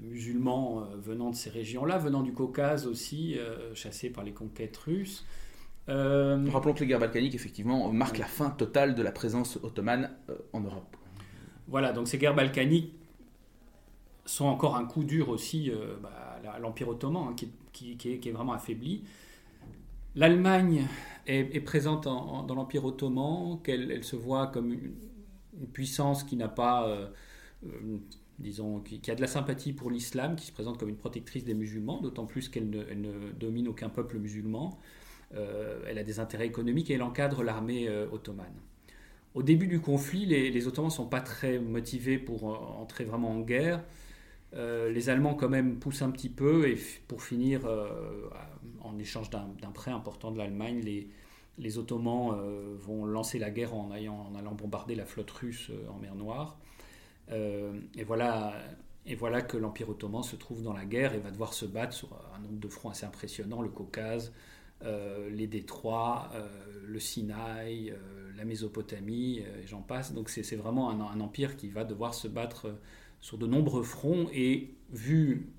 musulmans 0.00 0.80
euh, 0.80 0.96
venant 0.96 1.30
de 1.30 1.36
ces 1.36 1.50
régions-là, 1.50 1.98
venant 1.98 2.22
du 2.22 2.32
Caucase 2.32 2.86
aussi, 2.86 3.38
euh, 3.38 3.74
chassés 3.74 4.08
par 4.08 4.24
les 4.24 4.32
conquêtes 4.32 4.76
russes. 4.78 5.26
Rappelons 5.86 6.72
que 6.72 6.80
les 6.80 6.86
guerres 6.86 7.00
balkaniques, 7.00 7.34
effectivement, 7.34 7.92
marquent 7.92 8.18
la 8.18 8.26
fin 8.26 8.50
totale 8.50 8.94
de 8.94 9.02
la 9.02 9.10
présence 9.10 9.58
ottomane 9.64 10.10
en 10.52 10.60
Europe. 10.60 10.96
Voilà, 11.66 11.92
donc 11.92 12.06
ces 12.06 12.16
guerres 12.16 12.36
balkaniques 12.36 12.94
sont 14.24 14.44
encore 14.44 14.76
un 14.76 14.84
coup 14.84 15.02
dur 15.02 15.30
aussi 15.30 15.72
bah, 16.00 16.40
à 16.48 16.60
l'Empire 16.60 16.88
ottoman, 16.90 17.30
hein, 17.30 17.34
qui, 17.34 17.96
qui, 17.96 18.08
est, 18.12 18.30
vraiment 18.30 18.52
affaibli. 18.52 19.02
L'Allemagne 20.16 20.86
est, 21.26 21.60
présente 21.60 22.04
dans 22.04 22.54
l'Empire 22.54 22.84
ottoman, 22.84 23.60
qu'elle 23.62 23.90
elle 23.90 24.04
se 24.04 24.16
voit 24.16 24.48
comme 24.48 24.72
une, 24.72 24.92
puissance 25.72 26.24
qui 26.24 26.36
n'a 26.36 26.48
pas, 26.48 26.88
euh, 26.88 27.06
euh, 27.66 27.98
disons, 28.38 28.80
qui, 28.80 29.10
a 29.10 29.14
de 29.14 29.20
la 29.20 29.26
sympathie 29.26 29.74
pour 29.74 29.90
l'islam, 29.90 30.36
qui 30.36 30.46
se 30.46 30.52
présente 30.52 30.78
comme 30.78 30.88
une 30.88 30.96
protectrice 30.96 31.44
des 31.44 31.52
musulmans, 31.52 32.00
d'autant 32.00 32.24
plus 32.24 32.48
qu'elle 32.48 32.70
ne, 32.70 33.30
domine 33.32 33.68
aucun 33.68 33.90
peuple 33.90 34.18
musulman. 34.18 34.78
Euh, 35.34 35.84
elle 35.86 35.98
a 35.98 36.02
des 36.02 36.18
intérêts 36.18 36.46
économiques 36.46 36.90
et 36.90 36.94
elle 36.94 37.02
encadre 37.02 37.42
l'armée 37.42 37.88
ottomane. 38.10 38.54
Au 39.34 39.42
début 39.42 39.68
du 39.68 39.80
conflit, 39.80 40.26
les, 40.26 40.50
les 40.50 40.66
Ottomans 40.66 40.88
ne 40.88 40.94
sont 40.94 41.06
pas 41.06 41.20
très 41.20 41.60
motivés 41.60 42.18
pour 42.18 42.44
entrer 42.44 43.04
vraiment 43.04 43.30
en 43.30 43.40
guerre. 43.40 43.84
Euh, 44.54 44.90
les 44.90 45.08
Allemands 45.08 45.34
quand 45.34 45.48
même 45.48 45.78
poussent 45.78 46.02
un 46.02 46.10
petit 46.10 46.28
peu 46.28 46.68
et 46.68 46.76
pour 47.06 47.22
finir, 47.22 47.66
euh, 47.66 48.28
en 48.80 48.98
échange 48.98 49.30
d'un 49.30 49.70
prêt 49.72 49.92
important 49.92 50.30
de 50.32 50.38
l'Allemagne, 50.38 50.80
les, 50.80 51.78
Ottomans 51.78 52.34
euh, 52.34 52.74
vont 52.78 53.04
lancer 53.04 53.38
la 53.38 53.50
guerre 53.50 53.74
en, 53.74 53.90
allant 53.92 54.54
bombarder 54.54 54.94
la 54.94 55.04
flotte 55.04 55.30
russe 55.30 55.70
en 55.88 55.98
mer 55.98 56.14
Noire. 56.14 56.58
et, 57.30 58.04
voilà, 58.04 58.54
et 59.06 59.14
voilà 59.14 59.42
que 59.42 59.56
l'Empire 59.56 59.88
ottoman 59.90 60.22
se 60.22 60.36
trouve 60.36 60.62
dans 60.62 60.72
la 60.72 60.84
guerre 60.84 61.14
et 61.14 61.18
va 61.18 61.30
devoir 61.30 61.52
se 61.52 61.66
battre 61.66 61.92
sur 61.92 62.08
un 62.34 62.40
nombre 62.40 62.58
de 62.58 62.68
fronts 62.68 62.90
assez 62.90 63.06
impressionnant, 63.06 63.62
le 63.62 63.68
Caucase, 63.68 64.32
les 64.82 65.46
détroits, 65.46 66.30
le 66.86 66.98
Sinaï, 66.98 67.94
la 68.36 68.44
Mésopotamie, 68.44 69.38
et 69.38 69.66
j'en 69.66 69.82
passe. 69.82 70.12
Donc 70.12 70.30
c'est 70.30 70.56
vraiment 70.56 70.90
un, 70.90 71.20
empire 71.20 71.56
qui 71.56 71.68
va 71.68 71.84
devoir 71.84 72.14
se 72.14 72.26
battre 72.26 72.74
sur 73.20 73.38
de 73.38 73.46
nombreux 73.46 73.82
fronts 73.82 74.28
et 74.32 74.74
vu 74.92 75.52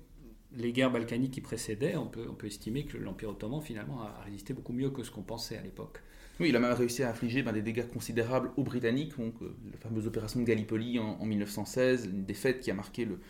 les 0.54 0.72
guerres 0.72 0.90
balkaniques 0.90 1.32
qui 1.32 1.40
précédaient, 1.40 1.96
on 1.96 2.06
peut, 2.06 2.26
on 2.28 2.34
peut 2.34 2.46
estimer 2.46 2.84
que 2.84 2.98
l'Empire 2.98 3.30
ottoman 3.30 3.62
finalement 3.62 4.02
a 4.02 4.22
résisté 4.24 4.52
beaucoup 4.52 4.72
mieux 4.72 4.90
que 4.90 5.02
ce 5.02 5.10
qu'on 5.10 5.22
pensait 5.22 5.56
à 5.56 5.62
l'époque. 5.62 6.00
Oui, 6.40 6.48
il 6.48 6.56
a 6.56 6.60
même 6.60 6.72
réussi 6.72 7.02
à 7.02 7.10
infliger 7.10 7.42
ben, 7.42 7.52
des 7.52 7.62
dégâts 7.62 7.86
considérables 7.86 8.50
aux 8.56 8.62
Britanniques, 8.62 9.16
donc 9.18 9.34
euh, 9.42 9.54
la 9.70 9.78
fameuse 9.78 10.06
opération 10.06 10.40
de 10.40 10.44
Gallipoli 10.44 10.98
en, 10.98 11.24
1916, 11.24 12.06
une 12.06 12.24
défaite 12.24 12.60
qui 12.60 12.70
a 12.70 12.74
marqué 12.74 13.04
le, 13.04 13.20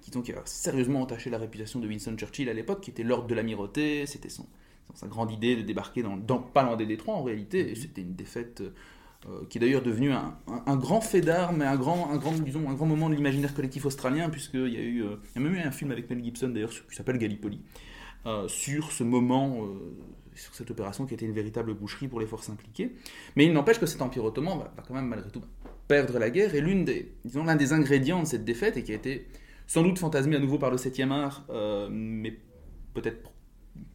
qui, 0.00 0.10
donc, 0.10 0.28
a 0.30 0.42
sérieusement 0.46 1.02
entaché 1.02 1.30
la 1.30 1.38
réputation 1.38 1.80
de 1.80 1.86
Winston 1.86 2.16
Churchill 2.16 2.48
à 2.48 2.54
l'époque, 2.54 2.80
qui 2.80 2.90
était 2.90 3.02
l'ordre 3.02 3.28
de 3.28 3.34
l'amirauté, 3.34 4.06
c'était 4.06 4.30
son, 4.30 4.46
sa 4.94 5.06
grande 5.06 5.30
idée 5.30 5.56
de 5.56 5.62
débarquer 5.62 6.02
dans, 6.02 6.16
dans 6.16 6.38
pas 6.38 6.62
loin 6.62 6.76
des 6.76 6.86
détroits 6.86 7.14
en 7.14 7.22
réalité, 7.22 7.68
et 7.68 7.70
mhm. 7.70 7.76
c'était 7.76 8.02
une 8.02 8.14
défaite 8.14 8.62
euh, 8.62 8.70
qui 9.48 9.58
est 9.58 9.60
d'ailleurs 9.60 9.82
devenu 9.82 10.12
un, 10.12 10.76
grand 10.76 11.00
fait 11.00 11.20
d'armes 11.20 11.62
et 11.62 11.64
un 11.64 11.76
grand, 11.76 12.10
un, 12.10 12.16
grand, 12.16 12.32
un 12.32 12.74
grand 12.74 12.86
moment 12.86 13.08
de 13.08 13.14
l'imaginaire 13.14 13.54
collectif 13.54 13.84
australien, 13.84 14.28
puisqu'il 14.30 14.68
y, 14.68 14.76
a 14.76 14.80
eu, 14.80 15.02
euh, 15.02 15.16
il 15.34 15.42
y 15.42 15.44
a 15.44 15.48
même 15.48 15.58
eu 15.58 15.60
un 15.60 15.70
film 15.70 15.90
avec 15.90 16.08
Mel 16.10 16.22
Gibson 16.22 16.48
d'ailleurs 16.48 16.70
qui 16.70 16.94
s'appelle 16.94 17.18
Gallipoli, 17.18 17.60
euh, 18.26 18.46
sur 18.48 18.92
ce 18.92 19.02
moment, 19.02 19.66
sur 20.34 20.54
cette 20.54 20.70
opération 20.70 21.06
qui 21.06 21.14
était 21.14 21.26
une 21.26 21.32
véritable 21.32 21.74
boucherie 21.74 22.08
pour 22.08 22.20
les 22.20 22.26
forces 22.26 22.50
impliquées. 22.50 22.94
Mais 23.34 23.46
il 23.46 23.52
n'empêche 23.52 23.80
que 23.80 23.86
cet 23.86 24.00
empire 24.02 24.24
ottoman 24.24 24.58
va, 24.58 24.72
quand 24.86 24.94
même 24.94 25.06
malgré 25.06 25.30
tout 25.30 25.42
perdre 25.88 26.18
la 26.18 26.30
guerre, 26.30 26.54
et 26.54 26.60
l'une 26.60 26.84
des, 26.84 27.12
l'un 27.34 27.56
des 27.56 27.72
ingrédients 27.72 28.20
de 28.20 28.26
cette 28.26 28.44
défaite, 28.44 28.76
et 28.76 28.82
qui 28.82 28.92
a 28.92 28.96
été 28.96 29.26
sans 29.66 29.82
doute 29.82 29.98
fantasmé 29.98 30.36
à 30.36 30.38
nouveau 30.38 30.58
par 30.58 30.70
le 30.70 30.76
7e 30.76 31.10
art, 31.10 31.46
mais 31.90 32.38
peut-être 32.94 33.30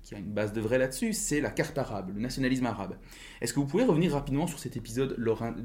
qui 0.04 0.16
a 0.16 0.18
une 0.18 0.34
base 0.34 0.54
de 0.54 0.62
vrai 0.62 0.78
là-dessus, 0.78 1.14
c'est 1.14 1.42
la 1.42 1.50
carte 1.50 1.78
arabe, 1.78 2.12
le 2.14 2.22
nationalisme 2.22 2.66
arabe. 2.66 2.96
Est-ce 3.42 3.54
que 3.54 3.60
vous 3.60 3.68
pouvez 3.68 3.84
revenir 3.84 4.14
rapidement 4.14 4.48
sur 4.48 4.60
cet 4.60 4.78
épisode, 4.78 5.16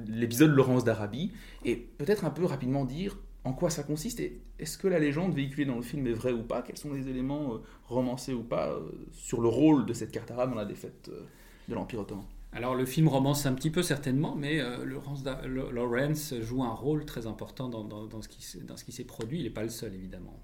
l'épisode 0.09 0.51
Laurence 0.51 0.85
d'Arabie, 0.85 1.33
et 1.65 1.77
peut-être 1.77 2.25
un 2.25 2.31
peu 2.31 2.45
rapidement 2.45 2.85
dire 2.85 3.17
en 3.47 3.53
quoi 3.53 3.71
ça 3.71 3.85
consiste 3.85 4.19
et 4.19 4.41
est-ce 4.59 4.77
que 4.77 4.89
la 4.89 4.99
légende 4.99 5.33
véhiculée 5.33 5.67
dans 5.67 5.77
le 5.77 5.83
film 5.83 6.07
est 6.09 6.13
vraie 6.13 6.33
ou 6.33 6.43
pas? 6.43 6.63
Quels 6.63 6.79
sont 6.79 6.93
les 6.93 7.09
éléments 7.09 7.55
euh, 7.55 7.59
romancés 7.85 8.35
ou 8.35 8.43
pas 8.43 8.71
euh, 8.71 8.91
sur 9.13 9.41
le 9.41 9.49
rôle 9.49 9.87
de 9.87 9.93
cette 9.93 10.11
carte 10.11 10.31
arabe 10.33 10.51
dans 10.51 10.57
la 10.57 10.65
défaite 10.65 11.09
euh, 11.13 11.21
de 11.69 11.75
l'Empire 11.75 12.01
ottoman? 12.01 12.25
Alors 12.53 12.75
le 12.75 12.85
film 12.85 13.07
romance 13.07 13.47
un 13.47 13.53
petit 13.55 13.71
peu 13.71 13.83
certainement, 13.83 14.35
mais 14.35 14.63
Lawrence 14.87 16.35
joue 16.41 16.65
un 16.65 16.73
rôle 16.73 17.05
très 17.05 17.27
important 17.27 17.69
dans, 17.69 17.85
dans, 17.85 18.23
ce 18.23 18.29
qui, 18.29 18.93
s'est 18.93 19.05
produit. 19.05 19.41
Il 19.41 19.45
n'est 19.45 19.51
pas 19.51 19.63
le 19.63 19.69
seul 19.69 19.93
évidemment. 19.95 20.41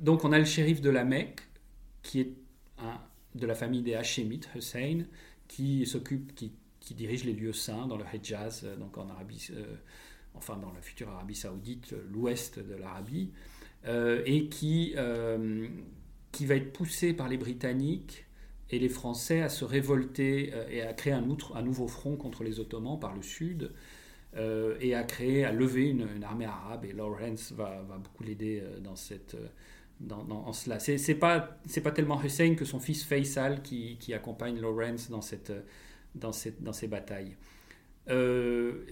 donc 0.00 0.24
on 0.24 0.30
a 0.30 0.38
le 0.38 0.44
shérif 0.44 0.80
de 0.80 0.90
la 0.90 1.02
Mecque, 1.02 1.40
qui 2.02 2.20
est 2.20 2.32
de 3.34 3.46
la 3.46 3.54
famille 3.54 3.82
des 3.82 3.94
Hashemites, 3.94 4.48
Hussein, 4.54 5.04
qui 5.48 5.86
s'occupe, 5.86 6.34
qui, 6.34 6.52
dirige 6.94 7.24
les 7.24 7.32
lieux 7.32 7.52
saints 7.52 7.86
dans 7.86 7.96
le 7.96 8.04
Hejaz, 8.12 8.62
euh, 8.64 8.76
donc 8.76 8.98
en 8.98 9.08
Arabie, 9.08 9.48
euh, 9.52 9.64
enfin 10.34 10.56
dans 10.56 10.70
la 10.72 10.82
future 10.82 11.08
Arabie 11.08 11.34
Saoudite, 11.34 11.94
euh, 11.94 12.04
l'ouest 12.12 12.58
de 12.58 12.74
l'Arabie, 12.74 13.30
et 13.86 14.48
qui, 14.48 14.94
qui 16.32 16.46
va 16.46 16.54
être 16.54 16.72
poussé 16.72 17.12
par 17.12 17.28
les 17.28 17.36
Britanniques 17.36 18.24
et 18.70 18.78
les 18.78 18.88
Français 18.88 19.42
à 19.42 19.50
se 19.50 19.66
révolter 19.66 20.54
et 20.70 20.80
à 20.80 20.94
créer 20.94 21.12
un, 21.12 21.22
un 21.54 21.62
nouveau 21.62 21.86
front 21.86 22.16
contre 22.16 22.44
les 22.44 22.60
Ottomans 22.60 22.98
par 22.98 23.14
le 23.14 23.20
sud. 23.20 23.72
et 24.80 24.94
à 24.94 25.02
créer, 25.02 25.44
à 25.44 25.52
lever 25.52 25.90
une, 25.90 26.24
armée 26.24 26.46
arabe. 26.46 26.86
Et 26.86 26.94
Lawrence 26.94 27.52
va, 27.52 27.82
va 27.82 27.98
beaucoup 27.98 28.22
l'aider 28.22 28.62
dans 28.82 28.96
cette, 28.96 29.36
dans, 30.00 30.26
en 30.28 30.52
cela. 30.52 30.78
C'est 30.78 31.14
pas, 31.14 31.58
pas 31.82 31.90
tellement 31.90 32.22
Hussein 32.22 32.54
que 32.54 32.64
son 32.64 32.80
fils 32.80 33.04
Faisal 33.04 33.62
qui, 33.62 34.14
accompagne 34.14 34.60
Lawrence 34.60 35.10
dans, 35.10 35.20
cette, 35.20 35.52
dans, 36.14 36.32
cette, 36.32 36.62
dans 36.62 36.72
ces 36.72 36.88
batailles. 36.88 37.36
Euh, 38.10 38.84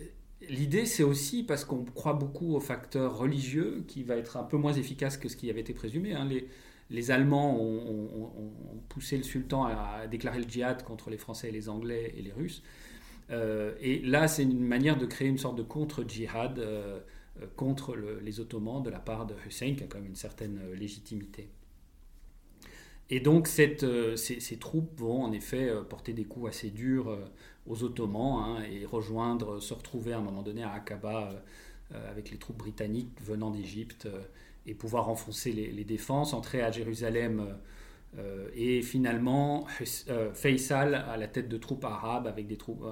l'idée, 0.49 0.87
c'est 0.87 1.03
aussi 1.03 1.43
parce 1.43 1.65
qu'on 1.65 1.85
croit 1.85 2.15
beaucoup 2.15 2.55
au 2.55 2.61
facteur 2.61 3.17
religieux 3.17 3.85
qui 3.89 4.03
va 4.03 4.17
être 4.17 4.37
un 4.37 4.45
peu 4.45 4.57
moins 4.57 4.73
efficace 4.73 5.17
que 5.17 5.29
ce 5.29 5.37
qui 5.37 5.51
avait 5.51 5.61
été 5.61 5.75
présumé. 5.75 6.15
Hein. 6.15 6.25
Les, 6.25 6.49
les, 6.91 7.11
Allemands 7.11 7.59
ont, 7.61 8.53
poussé 8.89 9.17
le 9.17 9.23
sultan 9.23 9.65
à, 9.65 10.07
déclarer 10.11 10.39
le 10.39 10.49
djihad 10.49 10.83
contre 10.83 11.11
les 11.11 11.19
Français 11.19 11.51
les 11.51 11.69
Anglais 11.69 12.15
et 12.17 12.23
les 12.23 12.33
Russes. 12.33 12.63
Euh, 13.31 13.75
et 13.81 14.01
là, 14.01 14.29
c'est 14.29 14.43
une 14.43 14.61
manière 14.61 14.99
de 14.99 15.07
créer 15.07 15.29
une 15.29 15.39
sorte 15.39 15.57
de 15.57 15.63
contre-djihad. 15.63 16.59
Euh, 16.59 17.01
euh, 17.41 17.47
contre 17.57 17.97
les 17.97 18.41
Ottomans 18.41 18.83
de 18.83 18.91
la 18.91 18.99
part 18.99 19.27
de 19.27 19.35
Hussein, 19.47 19.75
qui 19.75 19.85
a 19.85 19.87
quand 19.87 19.99
même 19.99 20.09
une 20.09 20.17
certaine 20.17 20.61
euh, 20.63 20.75
légitimité. 20.75 21.49
Et 23.09 23.21
donc 23.21 23.49
euh, 23.59 24.17
ces, 24.17 24.57
troupes 24.59 24.99
vont 24.99 25.23
en 25.23 25.33
effet 25.33 25.71
porter 25.89 26.13
des 26.13 26.25
coups 26.25 26.49
assez 26.49 26.71
durs 26.71 27.19
aux 27.67 27.83
Ottomans 27.83 28.43
hein, 28.43 28.63
et 28.71 28.87
rejoindre, 28.87 29.61
se 29.61 29.75
retrouver 29.75 30.13
à 30.13 30.19
un 30.19 30.23
moment 30.23 30.43
donné 30.43 30.63
à 30.63 30.73
Aqaba 30.73 31.43
avec 31.91 32.31
les 32.31 32.39
troupes 32.39 32.57
britanniques 32.57 33.21
venant 33.21 33.51
d'Égypte 33.51 34.09
et 34.65 34.73
pouvoir 34.73 35.11
enfoncer 35.11 35.53
les, 35.53 35.85
défenses, 35.85 36.33
entrer 36.33 36.63
à 36.63 36.71
Jérusalem 36.71 37.55
et 38.55 38.81
finalement 38.81 39.67
Faisal, 40.33 40.95
à 40.95 41.19
la 41.19 41.29
tête 41.29 41.51
de 41.51 41.59
troupes 41.59 41.85
arabes 41.85 42.27
avec 42.27 42.47
des 42.47 42.57
troupes 42.57 42.87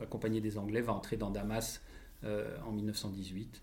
accompagnées 0.00 0.40
des 0.40 0.56
Anglais, 0.56 0.82
va 0.82 0.92
entrer 0.92 1.16
dans 1.16 1.30
Damas 1.30 1.80
en 2.66 2.72
1918 2.72 3.62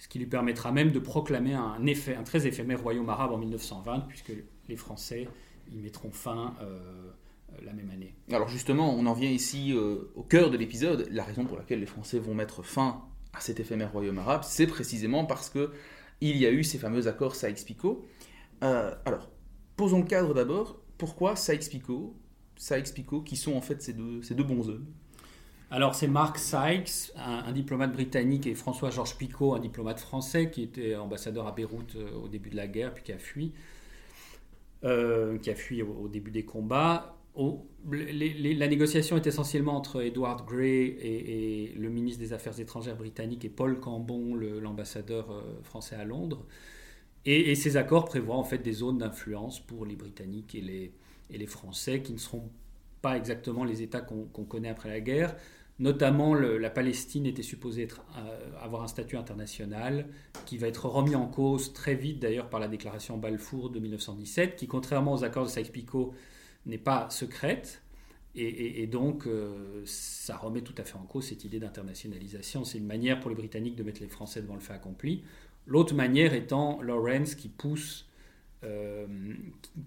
ce 0.00 0.08
qui 0.08 0.18
lui 0.18 0.26
permettra 0.26 0.72
même 0.72 0.92
de 0.92 0.98
proclamer 0.98 1.52
un, 1.52 1.84
effet, 1.86 2.16
très 2.24 2.46
éphémère 2.46 2.82
royaume 2.82 3.10
arabe 3.10 3.32
en 3.32 3.38
1920, 3.38 4.06
puisque 4.08 4.32
les 4.66 4.76
Français 4.76 5.28
y 5.70 5.76
mettront 5.76 6.10
fin 6.10 6.54
euh, 6.62 7.10
la 7.62 7.74
même 7.74 7.90
année. 7.90 8.14
Alors 8.32 8.48
justement, 8.48 8.94
on 8.94 9.04
en 9.04 9.12
vient 9.12 9.28
ici 9.28 9.74
euh, 9.74 10.10
au 10.14 10.22
cœur 10.22 10.50
de 10.50 10.56
l'épisode. 10.56 11.06
La 11.10 11.22
raison 11.22 11.44
pour 11.44 11.58
laquelle 11.58 11.80
les 11.80 11.86
Français 11.86 12.18
vont 12.18 12.34
mettre 12.34 12.62
fin 12.62 13.04
à 13.34 13.40
cet 13.40 13.60
éphémère 13.60 13.92
royaume 13.92 14.18
arabe, 14.18 14.40
c'est 14.42 14.66
précisément 14.66 15.26
parce 15.26 15.50
que 15.50 15.70
il 16.22 16.38
y 16.38 16.46
a 16.46 16.50
eu 16.50 16.64
ces 16.64 16.78
fameux 16.78 17.06
accords. 17.06 17.36
Euh, 18.62 18.94
alors, 19.04 19.30
posons 19.76 19.98
le 19.98 20.06
cadre 20.06 20.32
d'abord. 20.32 20.80
Pourquoi 20.96 21.34
Sykes-Picot, 21.36 22.14
qui 23.22 23.36
sont 23.36 23.52
en 23.52 23.60
fait 23.60 23.82
ces 23.82 23.92
deux, 23.92 24.22
ces 24.22 24.34
deux 24.34 24.44
bons 24.44 24.70
œufs 24.70 24.80
alors 25.70 25.94
c'est 25.94 26.08
Mark 26.08 26.38
Sykes, 26.38 27.12
un, 27.16 27.52
diplomate 27.52 27.92
britannique, 27.92 28.46
et 28.46 28.54
François-Georges 28.54 29.16
Picot, 29.16 29.54
un 29.54 29.60
diplomate 29.60 30.00
français 30.00 30.50
qui 30.50 30.62
était 30.62 30.96
ambassadeur 30.96 31.46
à 31.46 31.52
Beyrouth 31.52 31.94
euh, 31.94 32.10
au 32.16 32.28
début 32.28 32.50
de 32.50 32.56
la 32.56 32.66
guerre, 32.66 32.92
puis 32.92 33.04
qui 33.04 33.12
a 33.12 33.18
fui, 33.18 33.52
euh, 34.82 35.38
qui 35.38 35.48
a 35.48 35.54
fui 35.54 35.80
au, 35.82 36.08
début 36.08 36.32
des 36.32 36.44
combats. 36.44 37.16
la 37.88 38.68
négociation 38.68 39.16
est 39.16 39.28
essentiellement 39.28 39.76
entre 39.76 40.02
Edward 40.02 40.44
Grey 40.44 40.96
et, 41.00 41.72
le 41.76 41.88
ministre 41.88 42.18
des 42.18 42.32
Affaires 42.32 42.58
étrangères 42.58 42.96
britannique 42.96 43.44
et 43.44 43.48
Paul 43.48 43.78
Cambon, 43.78 44.34
l'ambassadeur 44.34 45.30
euh, 45.30 45.62
français 45.62 45.94
à 45.94 46.04
Londres. 46.04 46.46
Et, 47.26 47.54
ces 47.54 47.76
accords 47.76 48.06
prévoient 48.06 48.36
en 48.36 48.44
fait 48.44 48.58
des 48.58 48.72
zones 48.72 48.98
d'influence 48.98 49.60
pour 49.60 49.86
les 49.86 49.94
Britanniques 49.94 50.56
et 50.56 50.62
les, 50.62 50.92
et 51.30 51.38
les 51.38 51.46
Français 51.46 52.02
qui 52.02 52.12
ne 52.12 52.18
seront 52.18 52.50
pas 53.02 53.16
exactement 53.16 53.64
les 53.64 53.82
États 53.82 54.00
qu'on 54.00 54.44
connaît 54.44 54.68
après 54.68 54.88
la 54.88 55.00
guerre, 55.00 55.34
Notamment, 55.80 56.34
la 56.34 56.68
Palestine 56.68 57.24
était 57.24 57.42
supposée 57.42 57.88
euh, 58.18 58.50
avoir 58.60 58.82
un 58.82 58.86
statut 58.86 59.16
international 59.16 60.06
qui 60.44 60.58
va 60.58 60.68
être 60.68 60.84
remis 60.84 61.14
en 61.14 61.26
cause 61.26 61.72
très 61.72 61.94
vite 61.94 62.20
d'ailleurs 62.20 62.50
par 62.50 62.60
la 62.60 62.68
déclaration 62.68 63.16
Balfour 63.16 63.70
de 63.70 63.80
1917, 63.80 64.56
qui 64.56 64.66
contrairement 64.66 65.14
aux 65.14 65.24
accords 65.24 65.46
de 65.46 65.48
Sykes-Picot 65.48 66.12
n'est 66.66 66.76
pas 66.76 67.08
secrète. 67.08 67.82
Et, 68.36 68.86
donc, 68.86 69.26
euh, 69.26 69.82
ça 69.86 70.36
remet 70.36 70.60
tout 70.60 70.74
à 70.78 70.84
fait 70.84 70.96
en 70.96 71.02
cause 71.02 71.24
cette 71.24 71.44
idée 71.44 71.58
d'internationalisation. 71.58 72.62
C'est 72.64 72.78
une 72.78 72.86
manière 72.86 73.18
pour 73.18 73.30
les 73.30 73.34
Britanniques 73.34 73.74
de 73.74 73.82
mettre 73.82 74.00
les 74.02 74.06
Français 74.06 74.40
devant 74.42 74.54
le 74.54 74.60
fait 74.60 74.74
accompli. 74.74 75.24
L'autre 75.66 75.94
manière 75.94 76.32
étant 76.34 76.80
Lawrence 76.80 77.34
qui 77.34 77.48
pousse 77.48 78.06
euh, 78.64 79.06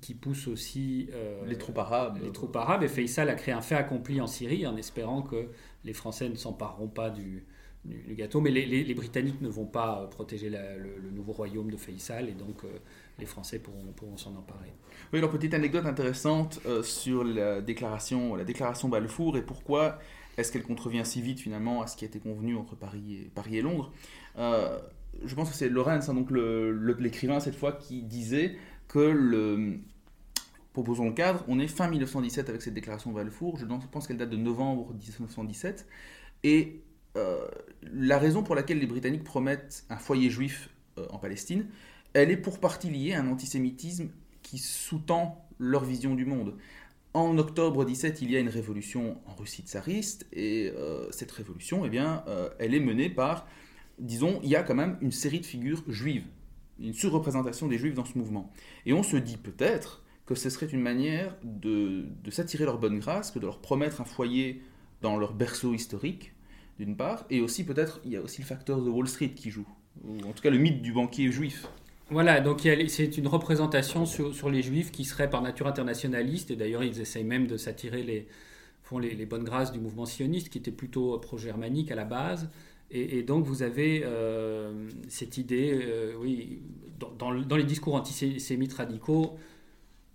qui 0.01 0.13
pousse 0.15 0.47
aussi 0.47 1.09
les 1.45 1.57
troupes 1.57 1.77
arabes. 1.77 2.19
Les 2.23 2.31
troupes 2.31 2.55
arabes. 2.55 2.83
Et 2.83 2.87
Faisal 2.87 3.29
a 3.29 3.35
créé 3.35 3.53
un 3.53 3.61
fait 3.61 3.75
accompli 3.75 4.21
en 4.21 4.27
Syrie 4.27 4.65
en 4.65 4.77
espérant 4.77 5.21
que 5.21 5.49
les 5.83 5.93
Français 5.93 6.29
ne 6.29 6.35
s'empareront 6.35 6.87
pas 6.87 7.09
du, 7.09 7.45
du, 7.85 8.15
gâteau, 8.15 8.41
mais 8.41 8.51
les, 8.51 8.93
Britanniques 8.93 9.41
ne 9.41 9.49
vont 9.49 9.65
pas 9.65 10.01
euh, 10.01 10.07
protéger 10.07 10.49
le, 10.49 11.11
nouveau 11.11 11.33
royaume 11.33 11.69
de 11.69 11.77
Faisal, 11.77 12.29
et 12.29 12.33
donc 12.33 12.63
euh, 12.63 12.67
les 13.19 13.25
Français 13.25 13.59
pourront, 13.59 14.17
s'en 14.17 14.35
emparer. 14.35 14.71
Oui, 15.11 15.19
alors 15.19 15.31
petite 15.31 15.53
anecdote 15.53 15.85
intéressante 15.85 16.59
euh, 16.65 16.83
sur 16.83 17.23
la 17.23 17.61
déclaration, 17.61 18.35
la 18.35 18.43
déclaration 18.43 18.89
Balfour, 18.89 19.37
et 19.37 19.41
pourquoi 19.41 19.99
est-ce 20.37 20.51
qu'elle 20.51 20.63
contrevient 20.63 21.05
si 21.05 21.21
vite 21.21 21.39
finalement 21.39 21.81
à 21.81 21.87
ce 21.87 21.97
qui 21.97 22.05
a 22.05 22.07
été 22.07 22.19
convenu 22.19 22.55
entre 22.55 22.75
Paris 22.75 23.21
et, 23.25 23.29
Paris 23.29 23.57
et 23.57 23.61
Londres 23.61 23.91
Je 25.25 25.35
pense 25.35 25.49
que 25.49 25.55
c'est 25.55 25.69
Lorenz, 25.69 26.09
hein, 26.09 26.13
donc 26.13 26.31
l'écrivain 26.31 27.39
cette 27.39 27.55
fois, 27.55 27.73
qui 27.73 28.01
disait 28.01 28.57
que 28.87 28.99
le, 28.99 29.79
proposons 30.73 31.05
le 31.05 31.13
cadre, 31.13 31.45
on 31.47 31.59
est 31.59 31.67
fin 31.67 31.87
1917 31.87 32.49
avec 32.49 32.61
cette 32.61 32.73
déclaration 32.73 33.11
de 33.11 33.15
Balfour, 33.15 33.57
je 33.57 33.65
pense 33.65 34.07
qu'elle 34.07 34.17
date 34.17 34.31
de 34.31 34.37
novembre 34.37 34.93
1917, 34.93 35.87
et 36.43 36.81
euh, 37.15 37.47
la 37.93 38.17
raison 38.17 38.43
pour 38.43 38.55
laquelle 38.55 38.79
les 38.79 38.87
Britanniques 38.87 39.23
promettent 39.23 39.85
un 39.89 39.97
foyer 39.97 40.29
juif 40.29 40.69
euh, 40.97 41.05
en 41.11 41.19
Palestine, 41.19 41.67
elle 42.13 42.31
est 42.31 42.37
pour 42.37 42.59
partie 42.59 42.89
liée 42.89 43.13
à 43.13 43.21
un 43.21 43.29
antisémitisme 43.29 44.09
qui 44.41 44.57
sous-tend 44.57 45.47
leur 45.59 45.85
vision 45.85 46.15
du 46.15 46.25
monde. 46.25 46.55
En 47.13 47.37
octobre 47.37 47.85
17, 47.85 48.23
il 48.23 48.31
y 48.31 48.35
a 48.35 48.39
une 48.39 48.49
révolution 48.49 49.19
en 49.27 49.35
Russie 49.35 49.61
tsariste, 49.61 50.25
et 50.33 50.73
euh, 50.75 51.05
cette 51.11 51.31
révolution, 51.31 51.85
eh 51.85 51.89
bien, 51.89 52.23
elle 52.57 52.73
est 52.73 52.79
menée 52.79 53.09
par, 53.09 53.47
disons, 53.99 54.39
il 54.43 54.49
y 54.49 54.55
a 54.55 54.63
quand 54.63 54.75
même 54.75 54.97
une 55.01 55.11
série 55.11 55.39
de 55.39 55.45
figures 55.45 55.83
juives, 55.87 56.25
une 56.79 56.93
surreprésentation 56.93 57.67
des 57.67 57.77
juifs 57.77 57.93
dans 57.93 58.05
ce 58.05 58.17
mouvement. 58.17 58.51
Et 58.85 58.93
on 58.93 59.03
se 59.03 59.17
dit 59.17 59.37
peut-être, 59.37 60.03
que 60.25 60.35
ce 60.35 60.49
serait 60.49 60.67
une 60.67 60.81
manière 60.81 61.35
de, 61.43 62.05
s'attirer 62.29 62.65
leur 62.65 62.77
bonne 62.77 62.99
grâce, 62.99 63.31
que 63.31 63.39
de 63.39 63.45
leur 63.45 63.59
promettre 63.59 64.01
un 64.01 64.05
foyer 64.05 64.61
dans 65.01 65.17
leur 65.17 65.33
berceau 65.33 65.73
historique, 65.73 66.33
d'une 66.79 66.95
part, 66.95 67.25
et 67.29 67.41
aussi 67.41 67.65
peut-être 67.65 67.99
il 68.05 68.11
y 68.11 68.15
a 68.15 68.21
aussi 68.21 68.41
le 68.41 68.47
facteur 68.47 68.81
de 68.81 68.89
Wall 68.89 69.07
Street 69.07 69.31
qui 69.35 69.51
joue, 69.51 69.67
ou 70.03 70.17
en 70.19 70.31
tout 70.31 70.41
cas 70.41 70.49
le 70.49 70.57
mythe 70.57 70.81
du 70.81 70.93
banquier 70.93 71.31
juif. 71.31 71.67
Voilà, 72.09 72.41
donc 72.41 72.67
c'est 72.87 73.17
une 73.17 73.27
représentation 73.27 74.05
sur, 74.05 74.49
les 74.49 74.61
juifs 74.61 74.91
qui 74.91 75.03
serait 75.03 75.29
par 75.29 75.41
nature 75.41 75.67
internationaliste, 75.67 76.51
et 76.51 76.55
d'ailleurs 76.55 76.83
ils 76.83 77.01
essayent 77.01 77.23
même 77.23 77.47
de 77.47 77.57
s'attirer 77.57 78.03
les, 78.03 79.25
bonnes 79.25 79.43
grâces 79.43 79.71
du 79.71 79.79
mouvement 79.79 80.05
sioniste, 80.05 80.49
qui 80.49 80.57
était 80.57 80.71
plutôt 80.71 81.17
pro-germanique 81.19 81.91
à 81.91 81.95
la 81.95 82.05
base. 82.05 82.49
Et, 82.95 83.23
donc 83.23 83.45
vous 83.45 83.63
avez 83.63 84.03
euh, 84.05 84.87
cette 85.07 85.37
idée, 85.39 85.71
euh, 85.83 86.13
oui, 86.15 86.61
dans, 87.17 87.31
les 87.31 87.63
discours 87.63 87.95
antisémites 87.95 88.73
radicaux, 88.73 89.35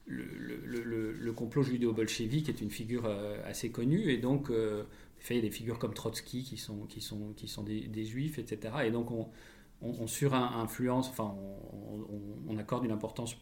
le, 0.06 1.32
complot 1.32 1.64
judéo-bolchevique 1.64 2.48
est 2.48 2.60
une 2.60 2.70
figure 2.70 3.04
euh, 3.04 3.36
assez 3.44 3.70
connue, 3.70 4.10
et 4.12 4.18
donc 4.18 4.50
il 4.50 5.36
y 5.36 5.38
a 5.38 5.42
des 5.42 5.50
figures 5.50 5.80
comme 5.80 5.92
Trotsky 5.92 6.44
qui 6.44 6.56
sont, 6.56 6.86
qui 6.86 7.00
sont, 7.00 7.32
qui 7.36 7.48
sont 7.48 7.64
des, 7.64 8.04
juifs, 8.04 8.38
etc. 8.38 8.74
Et 8.84 8.92
donc 8.92 9.10
on, 9.10 9.28
on, 9.82 10.06
sur-influence, 10.06 11.08
enfin, 11.08 11.34
on, 12.48 12.56
accorde 12.58 12.84
une 12.84 12.92
importance 12.92 13.36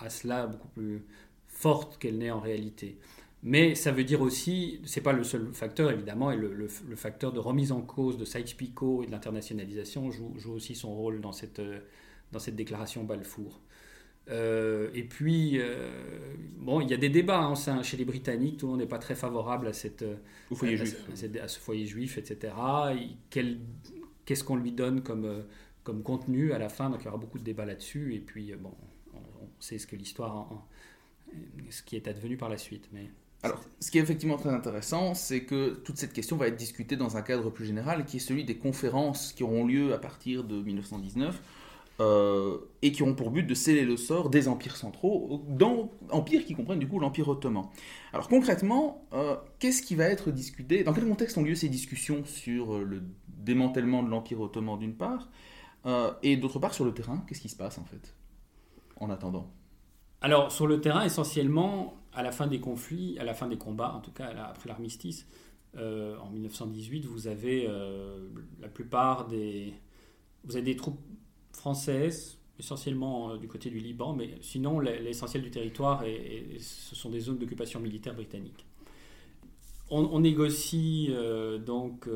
à 0.00 0.10
cela 0.10 0.48
beaucoup 0.48 0.68
plus 0.68 1.04
forte 1.46 1.98
qu'elle 1.98 2.18
n'est 2.18 2.32
en 2.32 2.40
réalité. 2.40 2.98
Mais 3.46 3.74
ça 3.74 3.92
veut 3.92 4.04
dire 4.04 4.22
aussi, 4.22 4.80
c'est 4.84 5.02
pas 5.02 5.12
le 5.12 5.22
seul 5.22 5.52
facteur 5.52 5.90
évidemment, 5.90 6.30
et 6.30 6.36
le, 6.36 6.66
facteur 6.96 7.30
de 7.30 7.38
remise 7.38 7.72
en 7.72 7.82
cause 7.82 8.16
de 8.16 8.24
Sykes-Picot 8.24 9.02
et 9.02 9.06
de 9.06 9.12
l'internationalisation 9.12 10.10
joue, 10.10 10.34
aussi 10.48 10.74
son 10.74 10.94
rôle 10.94 11.20
dans 11.20 11.32
cette, 11.32 11.60
dans 12.32 12.38
cette 12.38 12.56
déclaration 12.56 13.04
Balfour. 13.04 13.60
Euh, 14.30 14.88
et 14.94 15.04
puis, 15.04 15.58
euh, 15.60 15.90
bon, 16.56 16.80
il 16.80 16.88
y 16.88 16.94
a 16.94 16.96
des 16.96 17.10
débats 17.10 17.42
hein, 17.42 17.82
chez 17.82 17.98
les 17.98 18.06
Britanniques, 18.06 18.56
tout 18.56 18.66
le 18.66 18.72
monde 18.72 18.80
n'est 18.80 18.86
pas 18.86 18.98
très 18.98 19.14
favorable 19.14 19.66
à, 19.66 19.74
cette, 19.74 20.06
foyer 20.54 20.78
juif. 20.78 20.96
à, 21.42 21.48
ce 21.48 21.58
foyer 21.58 21.84
juif, 21.84 22.16
etc. 22.16 22.54
Qu'est-ce 24.24 24.42
qu'on 24.42 24.56
lui 24.56 24.72
donne 24.72 25.02
comme, 25.02 25.26
euh, 25.26 25.42
comme 25.82 26.02
contenu 26.02 26.52
à 26.52 26.58
la 26.58 26.70
fin, 26.70 26.88
donc 26.88 27.02
il 27.02 27.04
y 27.04 27.08
aura 27.08 27.18
beaucoup 27.18 27.38
de 27.38 27.44
débats 27.44 27.66
là-dessus, 27.66 28.14
et 28.14 28.20
puis 28.20 28.52
euh, 28.52 28.56
bon, 28.56 28.72
on, 29.12 29.20
sait 29.60 29.76
ce 29.76 29.86
que 29.86 29.96
l'histoire, 29.96 30.66
ce 31.68 31.82
qui 31.82 31.96
est 31.96 32.08
advenu 32.08 32.38
par 32.38 32.48
la 32.48 32.56
suite. 32.56 32.88
Mais... 32.92 33.10
Alors, 33.44 33.60
ce 33.78 33.90
qui 33.90 33.98
est 33.98 34.00
effectivement 34.00 34.38
très 34.38 34.48
intéressant, 34.48 35.12
c'est 35.12 35.42
que 35.42 35.74
toute 35.84 35.98
cette 35.98 36.14
question 36.14 36.38
va 36.38 36.48
être 36.48 36.56
discutée 36.56 36.96
dans 36.96 37.18
un 37.18 37.22
cadre 37.22 37.50
plus 37.50 37.66
général, 37.66 38.06
qui 38.06 38.16
est 38.16 38.20
celui 38.20 38.44
des 38.44 38.56
conférences 38.56 39.34
qui 39.34 39.42
auront 39.42 39.66
lieu 39.66 39.92
à 39.92 39.98
partir 39.98 40.44
de 40.44 40.62
1919, 40.62 41.42
euh, 42.00 42.56
et 42.80 42.90
qui 42.90 43.02
auront 43.02 43.14
pour 43.14 43.30
but 43.30 43.42
de 43.42 43.52
sceller 43.52 43.84
le 43.84 43.98
sort 43.98 44.30
des 44.30 44.48
empires 44.48 44.76
centraux, 44.76 45.44
empires 46.10 46.46
qui 46.46 46.54
comprennent 46.54 46.78
du 46.78 46.88
coup 46.88 46.98
l'Empire 46.98 47.28
ottoman. 47.28 47.66
Alors 48.14 48.28
concrètement, 48.28 49.06
euh, 49.12 49.36
qu'est-ce 49.58 49.82
qui 49.82 49.94
va 49.94 50.06
être 50.06 50.30
discuté? 50.30 50.82
Dans 50.82 50.94
quel 50.94 51.06
contexte 51.06 51.36
ont 51.36 51.42
lieu 51.42 51.54
ces 51.54 51.68
discussions 51.68 52.24
sur 52.24 52.78
le 52.78 53.02
démantèlement 53.28 54.02
de 54.02 54.08
l'Empire 54.08 54.40
ottoman 54.40 54.78
d'une 54.78 54.94
part, 54.94 55.28
euh, 55.84 56.12
et 56.22 56.38
d'autre 56.38 56.58
part, 56.58 56.72
sur 56.72 56.86
le 56.86 56.94
terrain, 56.94 57.22
qu'est-ce 57.28 57.42
qui 57.42 57.50
se 57.50 57.56
passe 57.56 57.76
en 57.76 57.84
fait 57.84 58.14
En 58.96 59.10
attendant? 59.10 59.52
Alors, 60.22 60.50
sur 60.50 60.66
le 60.66 60.80
terrain, 60.80 61.04
essentiellement, 61.04 61.94
à 62.14 62.22
la 62.22 62.32
fin 62.32 62.46
des 62.46 62.60
conflits, 62.60 63.18
à 63.18 63.24
la 63.24 63.34
fin 63.34 63.48
des 63.48 63.58
combats, 63.58 63.94
en 63.94 64.00
tout 64.00 64.12
cas 64.12 64.26
après 64.26 64.68
l'armistice, 64.68 65.26
euh, 65.76 66.16
en 66.18 66.30
1918, 66.30 67.04
vous 67.06 67.26
avez 67.26 67.66
euh, 67.68 68.28
la 68.60 68.68
plupart 68.68 69.26
des. 69.26 69.74
Vous 70.44 70.56
avez 70.56 70.64
des 70.64 70.76
troupes 70.76 71.00
françaises, 71.52 72.38
essentiellement 72.58 73.36
du 73.36 73.48
côté 73.48 73.70
du 73.70 73.78
Liban, 73.78 74.14
mais 74.14 74.36
sinon, 74.42 74.78
l'essentiel 74.78 75.42
du 75.42 75.50
territoire, 75.50 76.04
et 76.04 76.58
ce 76.60 76.94
sont 76.94 77.08
des 77.08 77.20
zones 77.20 77.38
d'occupation 77.38 77.80
militaire 77.80 78.14
britannique. 78.14 78.66
On, 79.90 80.20
négocie 80.20 81.10
donc 81.64 82.08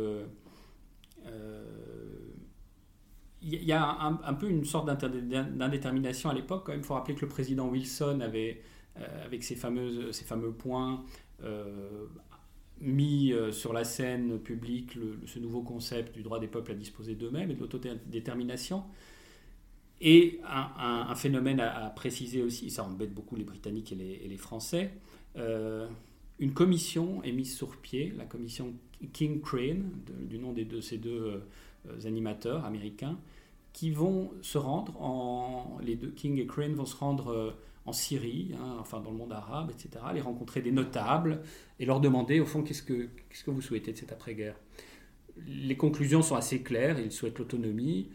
il 3.43 3.65
y 3.65 3.73
a 3.73 4.01
un, 4.01 4.35
peu 4.35 4.49
une 4.49 4.65
sorte 4.65 4.87
d'indétermination 4.89 6.31
à 6.31 6.35
l'époque. 6.35 6.65
Quand 6.67 6.73
même, 6.73 6.81
il 6.81 6.85
faut 6.87 6.95
rappeler 6.95 7.15
que 7.15 7.21
le 7.21 7.29
président 7.29 7.69
Wilson 7.69 8.21
avait, 8.21 8.61
euh, 8.61 8.63
avec 9.25 9.45
ses, 9.45 9.55
fameuses, 9.55 10.13
ses 10.13 10.25
fameux 10.25 10.53
points, 10.53 11.05
euh, 11.43 12.07
mis 12.81 13.33
euh, 13.33 13.51
sur 13.53 13.73
la 13.73 13.85
scène 13.85 14.39
publique 14.39 14.99
ce 15.27 15.39
nouveau 15.39 15.63
concept 15.63 16.15
du 16.15 16.23
droit 16.23 16.39
des 16.39 16.47
peuples 16.47 16.73
à 16.73 16.75
disposer 16.75 17.15
d'eux-mêmes 17.15 17.51
et 17.51 17.55
de 17.55 17.61
l'autodétermination. 17.61 18.85
Et 20.01 20.41
un, 20.49 21.13
phénomène 21.17 21.59
à, 21.59 21.91
préciser 21.91 22.41
aussi, 22.41 22.71
ça 22.71 22.85
embête 22.85 23.13
beaucoup 23.13 23.35
les 23.35 23.43
Britanniques 23.43 23.91
et 23.91 24.29
les, 24.29 24.37
Français, 24.37 24.93
une 25.35 26.53
commission 26.55 27.21
est 27.25 27.33
mise 27.33 27.57
sur 27.57 27.77
pied, 27.79 28.15
la 28.17 28.25
commission 28.25 28.75
King 29.13 29.41
Crane, 29.41 29.91
du 30.21 30.39
nom 30.39 30.53
de 30.53 30.81
ces 30.81 30.99
deux 30.99 31.43
euh, 31.87 32.07
animateurs 32.07 32.65
américains 32.65 33.19
qui 33.73 33.91
vont 33.91 34.33
se 34.43 34.59
rendre 34.59 35.01
en 35.01 35.79
les 35.83 35.95
deux 35.95 36.11
King 36.11 36.39
et 36.39 36.47
Crane 36.47 36.75
vont 36.75 36.87
se 36.87 36.97
rendre 36.97 37.29
euh, 37.29 37.51
en 37.89 37.93
Syrie, 37.93 38.55
hein, 38.55 38.77
enfin 38.79 39.01
dans 39.01 39.11
le 39.11 39.17
monde 39.17 39.33
arabe, 39.33 39.71
etc. 39.71 40.05
Les 40.15 40.21
rencontrer 40.21 40.61
des 40.61 40.73
notables 40.73 41.41
et 41.81 41.87
leur 41.87 42.01
demander 42.01 42.39
au 42.41 42.47
fond 42.47 42.63
qu'est-ce 42.63 42.83
que 42.83 43.09
que 43.45 43.51
vous 43.51 43.63
souhaitez 43.63 43.93
de 43.93 43.97
cette 43.97 44.13
après-guerre? 44.13 44.57
Les 45.47 45.77
conclusions 45.77 46.23
sont 46.23 46.37
assez 46.37 46.63
claires. 46.63 46.99
Ils 46.99 47.13
souhaitent 47.13 47.39
l'autonomie. 47.39 48.11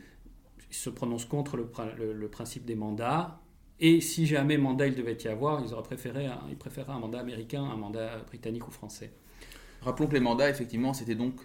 Ils 0.69 0.75
se 0.75 0.89
prononcent 0.89 1.25
contre 1.25 1.57
le, 1.57 2.27
principe 2.27 2.65
des 2.65 2.75
mandats. 2.75 3.39
Et 3.79 4.01
si 4.01 4.25
jamais 4.27 4.57
mandat 4.57 4.87
il 4.87 4.95
devait 4.95 5.17
y 5.23 5.27
avoir, 5.27 5.63
ils 5.65 5.73
auraient 5.73 5.83
préféré 5.83 6.27
ils 6.49 6.57
préféraient 6.57 6.91
un 6.91 6.99
mandat 6.99 7.19
américain, 7.19 7.63
un 7.63 7.75
mandat 7.75 8.19
britannique 8.27 8.67
ou 8.67 8.71
français. 8.71 9.11
Rappelons 9.81 10.07
que 10.07 10.13
les 10.13 10.19
mandats, 10.19 10.49
effectivement, 10.49 10.93
c'était 10.93 11.15
donc 11.15 11.35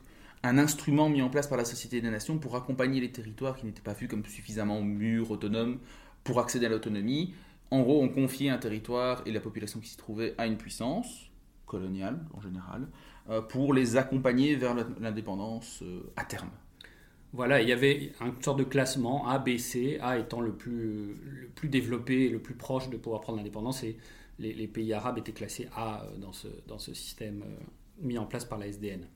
un 0.42 0.58
instrument 0.58 1.08
mis 1.08 1.22
en 1.22 1.30
place 1.30 1.46
par 1.46 1.58
la 1.58 1.64
Société 1.64 2.00
des 2.00 2.10
Nations 2.10 2.38
pour 2.38 2.54
accompagner 2.54 3.00
les 3.00 3.10
territoires 3.10 3.56
qui 3.56 3.66
n'étaient 3.66 3.82
pas 3.82 3.94
vus 3.94 4.06
comme 4.06 4.24
suffisamment 4.24 4.80
mûrs, 4.82 5.30
autonomes, 5.30 5.78
pour 6.22 6.38
accéder 6.40 6.66
à 6.66 6.68
l'autonomie. 6.68 7.34
En 7.70 7.83
gros, 7.83 8.02
on 8.02 8.09
confiait 8.09 8.48
un 8.48 8.59
territoire 8.59 9.22
et 9.26 9.33
la 9.33 9.40
population 9.40 9.81
qui 9.81 9.88
s'y 9.88 9.96
trouvait 9.96 10.35
à 10.38 10.46
une 10.46 10.57
puissance, 10.57 11.31
coloniale 11.66 12.18
en 12.35 12.40
général, 12.40 12.88
euh, 13.28 13.42
pour 13.42 13.74
les 13.74 13.96
accompagner 13.96 14.57
vers 14.57 14.74
l'indépendance 14.98 15.83
euh, 15.83 16.00
à 16.16 16.24
terme. 16.24 16.50
Voilà, 17.35 17.61
il 17.61 17.68
y 17.68 17.72
avait 17.72 18.12
une 18.22 18.42
sorte 18.42 18.59
de 18.59 18.64
classement 18.64 19.28
A, 19.28 19.38
B, 19.38 19.59
C, 19.59 19.98
A 20.00 20.18
étant 20.18 20.40
le 20.40 20.52
plus, 20.52 21.14
développé 21.64 22.24
et 22.24 22.28
le 22.31 22.38
plus 22.38 22.54
proche 22.54 22.88
de 22.88 22.96
pouvoir 22.96 23.20
prendre 23.20 23.37
l'indépendance, 23.37 23.85
et 23.85 23.98
les, 24.38 24.66
pays 24.66 24.94
arabes 24.94 25.18
étaient 25.18 25.33
classés 25.33 25.68
A 25.76 26.04
euh, 26.04 26.16
dans 26.66 26.78
ce, 26.78 26.94
système 26.94 27.44
mis 28.00 28.16
en 28.16 28.24
place 28.24 28.46
par 28.46 28.59
la 28.59 28.68
SDN. 28.68 29.07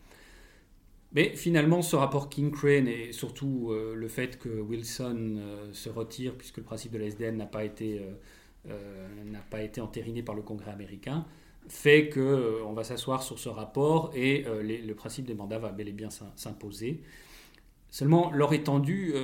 Mais 1.15 1.35
finalement, 1.35 1.81
ce 1.81 1.97
rapport 1.97 2.29
King-Crane 2.29 2.89
et 2.89 3.13
surtout 3.13 3.71
le 3.71 4.09
fait 4.09 4.39
que 4.39 4.49
Wilson 4.49 5.69
se 5.73 5.91
retire, 5.91 6.35
puisque 6.35 6.57
le 6.57 6.63
principe 6.63 6.93
de 6.93 6.99
la 6.99 7.05
SDN 7.05 7.37
n'a 7.37 7.45
pas, 7.45 7.65
été, 7.67 8.01
n'a 8.67 9.41
pas 9.51 9.63
été 9.63 9.81
entériné 9.81 10.23
par 10.23 10.35
le 10.35 10.43
Congrès 10.43 10.71
américain, 10.71 11.27
fait 11.69 12.09
qu'on 12.09 12.67
on 12.67 12.73
va 12.73 12.85
s'asseoir 12.85 13.23
sur 13.23 13.39
ce 13.39 13.49
rapport 13.49 14.11
et 14.15 14.45
le 14.45 14.93
principe 14.95 15.27
des 15.27 15.35
mandats 15.35 15.59
va 15.59 15.71
bel 15.71 15.89
et 15.89 15.93
bien 15.93 16.09
s'imposer. 16.37 17.03
Seulement, 17.91 18.31
leur 18.31 18.53
étendue 18.55 19.15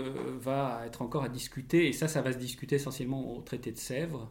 va 0.41 0.83
être 0.87 1.03
encore 1.03 1.25
à 1.25 1.29
discuter, 1.29 1.89
et 1.89 1.93
ça, 1.93 2.07
ça 2.07 2.21
va 2.21 2.33
se 2.33 2.39
discuter 2.39 2.77
essentiellement 2.77 3.37
au 3.37 3.41
traité 3.41 3.73
de 3.73 3.79
Sèvres 3.79 4.31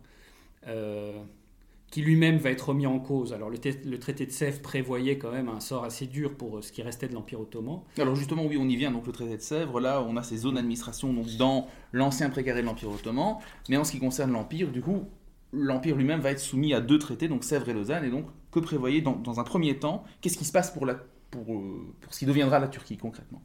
qui 1.91 2.01
lui-même 2.01 2.37
va 2.37 2.51
être 2.51 2.69
remis 2.69 2.85
en 2.85 2.99
cause. 2.99 3.33
Alors 3.33 3.49
le, 3.49 3.97
traité 3.99 4.25
de 4.25 4.31
Sèvres 4.31 4.61
prévoyait 4.61 5.17
quand 5.17 5.31
même 5.31 5.47
un 5.47 5.59
sort 5.59 5.85
assez 5.85 6.05
dur 6.05 6.33
pour 6.35 6.57
euh, 6.57 6.61
ce 6.61 6.71
qui 6.71 6.81
restait 6.81 7.07
de 7.07 7.13
l'Empire 7.13 7.39
ottoman. 7.39 7.79
Alors 7.97 8.15
justement, 8.15 8.45
oui, 8.45 8.57
on 8.59 8.67
y 8.67 8.75
vient. 8.75 8.91
Donc 8.91 9.07
le 9.07 9.13
traité 9.13 9.37
de 9.37 9.41
Sèvres, 9.41 9.79
là, 9.79 10.05
on 10.07 10.17
a 10.17 10.23
ces 10.23 10.37
zones 10.37 10.55
d'administration 10.55 11.15
dans 11.37 11.67
l'ancien 11.93 12.29
précaré 12.29 12.61
de 12.61 12.65
l'Empire 12.65 12.89
ottoman. 12.89 13.37
Mais 13.69 13.77
en 13.77 13.83
ce 13.83 13.91
qui 13.91 13.99
concerne 13.99 14.31
l'Empire, 14.31 14.71
du 14.71 14.81
coup, 14.81 15.05
l'Empire 15.53 15.95
lui-même 15.95 16.19
va 16.19 16.31
être 16.31 16.39
soumis 16.39 16.73
à 16.73 16.81
deux 16.81 16.99
traités, 16.99 17.29
donc 17.29 17.45
Sèvres 17.45 17.69
et 17.69 17.73
Lausanne. 17.73 18.03
Et 18.03 18.09
donc, 18.09 18.25
que 18.51 18.59
prévoyait 18.59 19.01
dans, 19.01 19.39
un 19.39 19.43
premier 19.43 19.77
temps 19.77 20.03
Qu'est-ce 20.21 20.37
qui 20.37 20.45
se 20.45 20.51
passe 20.51 20.71
pour, 20.71 20.85
la, 20.85 20.95
pour, 21.31 21.53
euh, 21.53 21.93
pour 22.01 22.13
ce 22.13 22.19
qui 22.19 22.25
deviendra 22.25 22.59
la 22.59 22.67
Turquie 22.67 22.97
concrètement? 22.97 23.41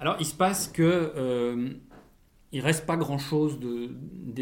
Alors, 0.00 0.16
il 0.18 0.26
se 0.26 0.34
passe 0.34 0.68
que... 0.68 1.12
Euh, 1.16 1.74
il 2.54 2.60
reste 2.60 2.86
pas 2.86 2.96
grand-chose 2.96 3.58
de, 3.58 3.90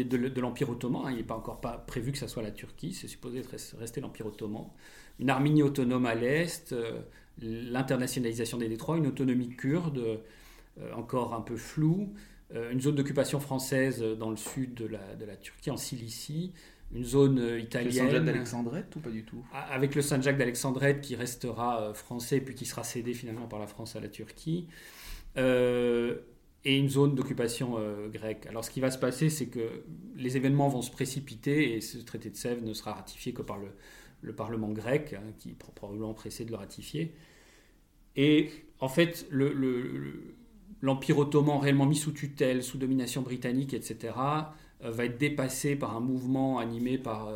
de, 0.03 0.39
l'Empire 0.39 0.69
ottoman. 0.69 1.01
Hein. 1.03 1.11
Il 1.11 1.17
n'est 1.17 1.23
pas 1.23 1.35
encore 1.35 1.59
pas 1.59 1.79
prévu 1.79 2.11
que 2.11 2.19
ça 2.19 2.27
soit 2.27 2.43
la 2.43 2.51
Turquie. 2.51 2.93
C'est 2.93 3.07
supposé 3.07 3.41
rester 3.79 4.01
l'Empire 4.01 4.27
ottoman. 4.27 4.67
Une 5.19 5.31
Arménie 5.31 5.63
autonome 5.63 6.05
à 6.05 6.13
l'est, 6.13 6.73
euh, 6.73 7.01
l'internationalisation 7.41 8.59
des 8.59 8.69
détroits, 8.69 8.97
une 8.97 9.07
autonomie 9.07 9.49
kurde 9.49 9.97
euh, 10.79 10.93
encore 10.93 11.33
un 11.33 11.41
peu 11.41 11.57
floue, 11.57 12.13
euh, 12.53 12.71
une 12.71 12.79
zone 12.79 12.93
d'occupation 12.93 13.39
française 13.39 14.03
dans 14.03 14.29
le 14.29 14.37
sud 14.37 14.75
de 14.75 14.85
la, 14.85 15.15
de 15.15 15.25
la 15.25 15.35
Turquie, 15.35 15.71
en 15.71 15.77
Cilicie, 15.77 16.53
une 16.93 17.03
zone 17.03 17.39
italienne. 17.59 17.87
Le 17.87 17.97
Saint-Jacques 17.97 18.25
d'Alexandrette 18.25 18.95
ou 18.95 18.99
pas 18.99 19.09
du 19.09 19.25
tout? 19.25 19.43
Avec 19.71 19.95
le 19.95 20.03
Saint-Jacques 20.03 20.37
d'Alexandrette 20.37 21.01
qui 21.01 21.15
restera 21.15 21.95
français 21.95 22.41
puis 22.41 22.53
qui 22.53 22.67
sera 22.67 22.83
cédé 22.83 23.15
finalement 23.15 23.47
par 23.47 23.57
la 23.57 23.65
France 23.65 23.95
à 23.95 23.99
la 23.99 24.09
Turquie 24.09 24.67
et 26.65 26.77
une 26.77 26.89
zone 26.89 27.15
d'occupation 27.15 27.75
euh, 27.77 28.07
grecque. 28.07 28.45
Alors 28.47 28.63
ce 28.63 28.69
qui 28.69 28.79
va 28.79 28.89
se 28.89 28.97
passer, 28.97 29.29
c'est 29.29 29.47
que 29.47 29.83
les 30.15 30.37
événements 30.37 30.69
vont 30.69 30.81
se 30.81 30.91
précipiter 30.91 31.75
et 31.75 31.81
ce 31.81 31.97
traité 31.97 32.29
de 32.29 32.35
Sèvres 32.35 32.63
ne 32.63 32.73
sera 32.73 32.93
ratifié 32.93 33.33
que 33.33 33.41
par 33.41 33.57
le, 33.57 33.67
le 34.21 34.33
Parlement 34.33 34.69
grec, 34.69 35.13
hein, 35.13 35.33
qui 35.39 35.49
est 35.49 35.57
probablement 35.57 36.13
pressé 36.13 36.45
de 36.45 36.51
le 36.51 36.57
ratifier. 36.57 37.13
Et 38.15 38.49
en 38.79 38.87
fait, 38.87 39.25
le, 39.29 39.53
l'Empire 40.81 41.17
ottoman 41.17 41.59
réellement 41.59 41.85
mis 41.85 41.95
sous 41.95 42.11
tutelle, 42.11 42.63
sous 42.63 42.77
domination 42.77 43.21
britannique, 43.21 43.73
etc., 43.73 44.13
va 44.81 45.05
être 45.05 45.17
dépassé 45.17 45.77
par 45.77 45.95
un 45.95 46.01
mouvement 46.01 46.59
animé 46.59 46.97
par 46.97 47.33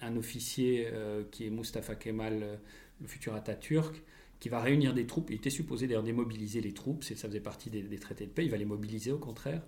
un 0.00 0.16
officier 0.16 0.88
qui 1.30 1.46
est 1.46 1.50
Mustafa 1.50 1.94
Kemal, 1.94 2.58
le 3.00 3.06
futur 3.06 3.34
Atatürk, 3.34 4.02
qui 4.40 4.48
va 4.48 4.60
réunir 4.60 4.94
des 4.94 5.06
troupes. 5.06 5.30
Il 5.30 5.36
était 5.36 5.50
supposé 5.50 5.86
d'ailleurs 5.86 6.02
démobiliser 6.02 6.60
les 6.62 6.72
troupes, 6.72 7.04
ça 7.04 7.14
faisait 7.14 7.40
partie 7.40 7.70
des, 7.70 7.98
traités 7.98 8.26
de 8.26 8.30
paix, 8.30 8.44
il 8.44 8.50
va 8.50 8.56
les 8.56 8.64
mobiliser 8.64 9.12
au 9.12 9.18
contraire. 9.18 9.62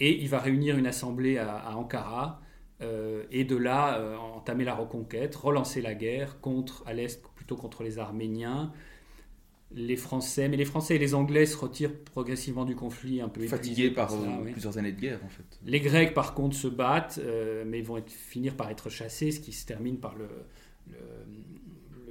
Et 0.00 0.20
il 0.20 0.28
va 0.28 0.40
réunir 0.40 0.76
une 0.76 0.86
assemblée 0.86 1.38
à, 1.38 1.76
Ankara, 1.76 2.42
euh, 2.82 3.24
et 3.30 3.44
de 3.44 3.56
là 3.56 3.98
euh, 3.98 4.16
entamer 4.16 4.64
la 4.64 4.74
reconquête, 4.74 5.36
relancer 5.36 5.80
la 5.80 5.94
guerre 5.94 6.40
contre, 6.40 6.82
à 6.86 6.94
l'est 6.94 7.22
plutôt 7.34 7.54
contre 7.54 7.82
les 7.82 7.98
Arméniens, 7.98 8.72
les 9.72 9.96
Français, 9.96 10.48
mais 10.48 10.56
les 10.56 10.64
Français 10.64 10.96
et 10.96 10.98
les 10.98 11.14
Anglais 11.14 11.46
se 11.46 11.56
retirent 11.56 11.94
progressivement 11.94 12.64
du 12.64 12.74
conflit, 12.74 13.20
un 13.20 13.28
peu 13.28 13.46
fatigués 13.46 13.90
par 13.90 14.12
euh, 14.12 14.50
plusieurs 14.50 14.78
années 14.78 14.92
de 14.92 15.00
guerre 15.00 15.20
en 15.24 15.28
fait. 15.28 15.44
Les 15.64 15.80
Grecs 15.80 16.14
par 16.14 16.34
contre 16.34 16.56
se 16.56 16.66
battent, 16.66 17.20
mais 17.66 17.80
vont 17.82 18.02
finir 18.08 18.56
par 18.56 18.70
être 18.70 18.88
chassés, 18.88 19.30
ce 19.30 19.38
qui 19.38 19.52
se 19.52 19.66
termine 19.66 19.98
par 19.98 20.16
le, 20.16 20.26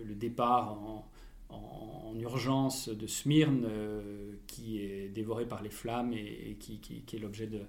le 0.06 0.16
départ 0.16 0.72
en, 0.74 1.10
en, 1.50 2.16
urgence 2.20 2.90
de 2.90 3.08
Smyrne, 3.08 3.66
euh, 3.66 4.34
qui 4.48 4.82
est 4.82 5.10
dévoré 5.10 5.46
par 5.46 5.62
les 5.62 5.70
flammes 5.70 6.14
et, 6.14 6.58
qui, 6.60 7.04
est 7.14 7.20
l'objet 7.20 7.48
de, 7.48 7.62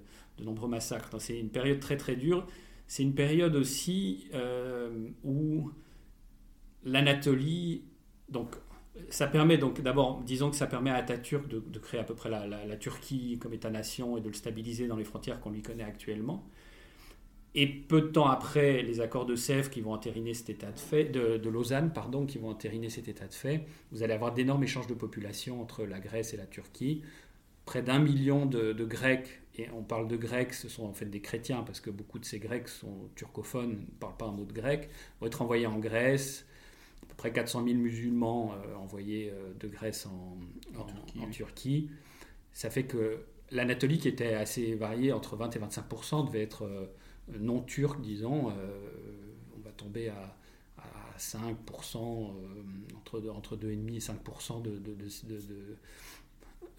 nombreux 0.42 0.68
massacres. 0.68 1.20
C'est 1.20 1.38
une 1.38 1.50
période 1.50 1.80
très 1.80 1.96
très 1.96 2.16
dure. 2.16 2.46
C'est 2.86 3.02
une 3.02 3.14
période 3.14 3.54
aussi 3.54 4.28
euh, 4.34 5.08
où 5.22 5.70
l'Anatolie, 6.84 7.84
donc 8.28 8.56
ça 9.10 9.26
permet 9.28 9.58
donc 9.58 9.80
d'abord, 9.80 10.22
disons 10.24 10.50
que 10.50 10.56
ça 10.56 10.66
permet 10.66 10.90
à 10.90 10.96
Atatürk 10.96 11.46
de, 11.46 11.60
de 11.60 11.78
créer 11.78 12.00
à 12.00 12.04
peu 12.04 12.14
près 12.14 12.28
la 12.30 12.76
Turquie 12.76 13.38
comme 13.38 13.52
État-nation 13.52 14.16
et 14.16 14.20
de 14.20 14.28
le 14.28 14.34
stabiliser 14.34 14.88
dans 14.88 14.96
les 14.96 15.04
frontières 15.04 15.40
qu'on 15.40 15.50
lui 15.50 15.62
connaît 15.62 15.84
actuellement. 15.84 16.48
Et 17.54 17.66
peu 17.66 18.00
de 18.00 18.06
temps 18.06 18.28
après, 18.28 18.82
les 18.82 19.00
accords 19.00 19.26
de 19.26 19.34
Sèvres 19.34 19.70
qui 19.70 19.80
vont 19.80 19.92
entériner 19.92 20.34
cet 20.34 20.50
état 20.50 20.70
de 20.70 20.78
fait, 20.78 21.06
de, 21.06 21.48
Lausanne, 21.48 21.92
pardon, 21.92 22.24
qui 22.24 22.38
vont 22.38 22.48
entériner 22.48 22.90
cet 22.90 23.08
état 23.08 23.26
de 23.26 23.34
fait, 23.34 23.66
vous 23.90 24.02
allez 24.04 24.12
avoir 24.12 24.32
d'énormes 24.32 24.62
échanges 24.62 24.86
de 24.86 24.94
population 24.94 25.60
entre 25.60 25.84
la 25.84 25.98
Grèce 25.98 26.32
et 26.32 26.36
la 26.36 26.46
Turquie. 26.46 27.02
Près 27.66 27.82
d'un 27.82 27.98
million 27.98 28.46
de, 28.46 28.72
Grecs, 28.84 29.40
et 29.58 29.68
on 29.76 29.82
parle 29.82 30.06
de 30.06 30.16
Grecs, 30.16 30.54
ce 30.54 30.68
sont 30.68 30.84
en 30.84 30.92
fait 30.92 31.06
des 31.06 31.20
chrétiens, 31.20 31.62
parce 31.62 31.80
que 31.80 31.90
beaucoup 31.90 32.20
de 32.20 32.24
ces 32.24 32.38
Grecs 32.38 32.68
sont 32.68 33.08
turcophones, 33.16 33.80
ne 33.80 33.98
parlent 33.98 34.16
pas 34.16 34.26
un 34.26 34.32
mot 34.32 34.44
de 34.44 34.52
grec, 34.52 34.88
vont 35.20 35.26
être 35.26 35.42
envoyés 35.42 35.66
en 35.66 35.78
Grèce. 35.78 36.46
À 37.02 37.06
peu 37.06 37.14
près 37.16 37.32
400 37.32 37.64
000 37.64 37.78
musulmans 37.78 38.54
euh, 38.54 38.76
envoyés 38.76 39.32
euh, 39.34 39.52
de 39.58 39.66
Grèce 39.66 40.06
en, 40.06 40.38
en, 40.78 41.30
Turquie, 41.30 41.90
Ça 42.52 42.70
fait 42.70 42.84
que 42.84 43.24
l'Anatolie, 43.50 43.98
qui 43.98 44.06
était 44.06 44.34
assez 44.34 44.74
variée, 44.76 45.12
entre 45.12 45.34
20 45.34 45.56
et 45.56 45.58
25 45.58 45.84
devait 46.26 46.42
être... 46.42 46.62
Euh, 46.62 46.86
non 47.38 47.60
turc, 47.60 48.00
disons, 48.00 48.50
euh, 48.50 48.52
on 49.56 49.60
va 49.60 49.70
tomber 49.72 50.08
à, 50.08 50.36
5%, 51.18 51.98
euh, 51.98 52.32
entre, 52.96 53.28
entre 53.28 53.56
2,5 53.56 53.94
et 53.94 53.98
5% 53.98 54.62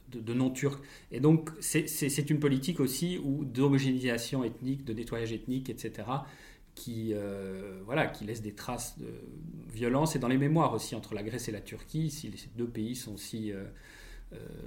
de, 0.09 0.33
non-turcs. 0.33 0.81
Et 1.11 1.19
donc, 1.19 1.51
c'est 1.59 2.29
une 2.29 2.39
politique 2.39 2.79
aussi 2.79 3.19
d'homogénéisation 3.23 4.43
ethnique, 4.43 4.83
de 4.83 4.93
nettoyage 4.93 5.31
ethnique, 5.31 5.69
etc., 5.69 6.07
qui, 6.73 7.11
euh, 7.13 7.81
voilà, 7.85 8.07
qui 8.07 8.23
laisse 8.25 8.41
des 8.41 8.53
traces 8.53 8.97
de 8.97 9.13
violence 9.71 10.15
et 10.15 10.19
dans 10.19 10.29
les 10.29 10.37
mémoires 10.37 10.73
aussi 10.73 10.95
entre 10.95 11.13
la 11.13 11.21
Grèce 11.21 11.47
et 11.47 11.51
la 11.51 11.61
Turquie. 11.61 12.09
Si 12.09 12.31
ces 12.35 12.49
deux 12.57 12.67
pays 12.67 12.95
sont 12.95 13.17
si, 13.17 13.51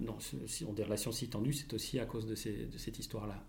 non, 0.00 0.16
si 0.46 0.64
ont 0.64 0.72
des 0.72 0.84
relations 0.84 1.12
si 1.12 1.28
tendues, 1.28 1.52
c'est 1.52 1.72
aussi 1.72 1.98
à 1.98 2.04
cause 2.06 2.26
de, 2.26 2.34
cette 2.34 2.98
histoire-là 2.98 3.42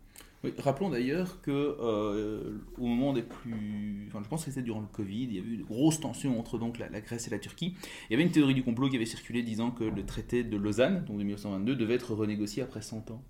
rappelons 0.59 0.89
d'ailleurs 0.89 1.41
que 1.41 1.51
euh, 1.51 2.57
au 2.77 2.85
moment 2.85 3.13
des 3.13 3.21
plus, 3.21 4.09
je 4.11 4.27
pense 4.27 4.45
que 4.45 4.51
c'était 4.51 4.63
durant 4.63 4.81
le 4.81 4.87
Covid, 4.87 5.23
il 5.23 5.33
y 5.33 5.39
a 5.39 5.41
eu 5.41 5.57
de 5.57 5.63
grosses 5.63 5.99
tensions 5.99 6.39
entre 6.39 6.57
donc 6.57 6.77
la, 6.77 6.87
Grèce 7.01 7.27
et 7.27 7.29
la 7.29 7.39
Turquie. 7.39 7.75
Il 8.09 8.13
y 8.13 8.15
avait 8.15 8.23
une 8.23 8.31
théorie 8.31 8.53
du 8.53 8.63
complot 8.63 8.89
qui 8.89 8.95
avait 8.95 9.05
circulé 9.05 9.43
disant 9.43 9.71
que 9.71 9.83
le 9.83 10.05
traité 10.05 10.43
de 10.43 10.57
Lausanne, 10.57 11.05
donc 11.05 11.17
de 11.17 11.23
1922, 11.23 11.75
devait 11.75 11.95
être 11.95 12.13
renégocié 12.13 12.63
après 12.63 12.81
100 12.81 13.11
ans. 13.11 13.23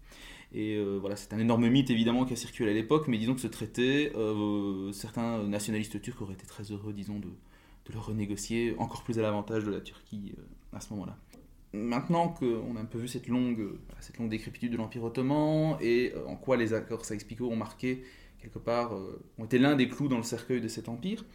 Et 0.54 0.76
euh, 0.76 0.98
voilà, 1.00 1.16
c'est 1.16 1.34
un 1.34 1.40
énorme 1.40 1.68
mythe 1.68 1.90
évidemment 1.90 2.26
qui 2.26 2.34
a 2.34 2.36
circulé 2.36 2.72
à 2.72 2.74
l'époque, 2.74 3.08
mais 3.08 3.18
disons 3.18 3.34
que 3.34 3.42
ce 3.42 3.48
traité, 3.48 4.12
euh, 4.16 4.92
certains 4.92 5.44
nationalistes 5.44 6.02
turcs 6.02 6.22
auraient 6.22 6.36
été 6.36 6.46
très 6.46 6.64
heureux, 6.64 6.94
disons, 6.94 7.20
de 7.20 7.30
le 7.92 8.00
renégocier 8.00 8.76
encore 8.78 9.04
plus 9.04 9.20
à 9.20 9.22
l'avantage 9.22 9.64
de 9.64 9.72
la 9.72 9.80
Turquie 9.80 10.34
à 10.74 10.80
ce 10.80 10.92
moment-là 10.94 11.18
maintenant 11.76 12.30
qu'on 12.30 12.76
a 12.76 12.80
un 12.80 12.86
peu 12.86 12.98
vu 12.98 13.08
cette 13.08 13.28
longue, 13.28 13.78
cette 14.00 14.18
longue 14.18 14.30
décrépitude 14.30 14.72
de 14.72 14.78
l'Empire 14.78 15.04
ottoman 15.04 15.78
et 15.82 16.14
euh, 16.16 16.26
en 16.28 16.36
quoi 16.36 16.58
les 16.58 16.74
accords 16.74 17.06
Sykes-Picot 17.06 17.50
ont 17.50 17.56
marqué, 17.56 18.04
quelque 18.40 18.60
part, 18.60 18.96
euh, 18.96 19.22
ont 19.38 19.46
été 19.46 19.58
l'un 19.58 19.76
des 19.76 19.88
clous 19.88 20.08
dans 20.08 20.18
le 20.18 20.24
cercueil 20.24 20.62
de 20.62 20.68
cet 20.68 20.90
empire, 20.90 21.26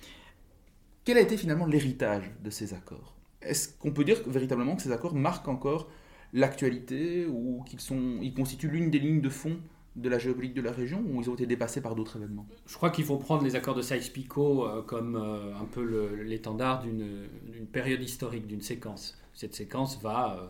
quel 1.05 1.17
a 1.17 1.21
été 1.21 1.37
finalement 1.37 1.67
l'héritage 1.67 2.31
de 2.43 2.51
ces 2.51 2.75
accords? 2.75 3.15
Est-ce 3.43 3.69
qu'on 3.79 3.93
peut 3.93 4.05
dire 4.05 4.21
véritablement 4.27 4.77
que 4.77 4.83
ces 4.83 4.93
accords 4.93 5.15
marquent 5.15 5.49
encore 5.49 5.89
l'actualité 6.33 7.27
ou 7.27 7.63
qu'ils 7.67 7.81
sont, 7.81 8.19
ils 8.21 8.35
constituent 8.35 8.69
l'une 8.69 8.91
des 8.91 8.99
lignes 8.99 9.21
de 9.21 9.31
fond 9.31 9.59
de 9.97 10.09
la 10.09 10.19
géopolitique 10.19 10.57
de 10.57 10.63
la 10.63 10.73
région 10.73 11.03
ou 11.09 11.21
ils 11.21 11.29
ont 11.31 11.35
été 11.35 11.47
dépassés 11.47 11.81
par 11.81 11.95
d'autres 11.95 12.17
événements? 12.17 12.47
Je 12.67 12.77
crois 12.77 12.91
qu'il 12.91 13.05
faut 13.05 13.17
prendre 13.17 13.43
les 13.43 13.57
accords 13.57 13.75
de 13.75 13.83
Sykes-Picot 13.83 14.67
euh, 14.67 14.83
comme 14.83 15.17
un 15.17 15.65
peu 15.65 15.83
l'étendard 16.23 16.83
d'une 16.83 17.29
période 17.73 18.03
historique, 18.03 18.47
d'une 18.47 18.63
séquence 18.63 19.20
cette 19.35 19.55
séquence 19.55 20.01
va 20.01 20.37
euh, 20.37 20.47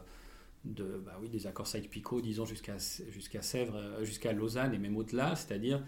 de, 0.64 1.02
bah 1.04 1.16
oui, 1.20 1.28
des 1.28 1.46
accords 1.46 1.66
Sykes-Picot, 1.66 2.20
disons, 2.20 2.44
jusqu'à 2.44 2.76
jusqu'à 3.10 3.42
Sèvres, 3.42 3.76
euh, 3.76 4.04
jusqu'à 4.04 4.32
Lausanne 4.32 4.74
et 4.74 4.78
même 4.78 4.96
au-delà, 4.96 5.36
c'est-à-dire, 5.36 5.82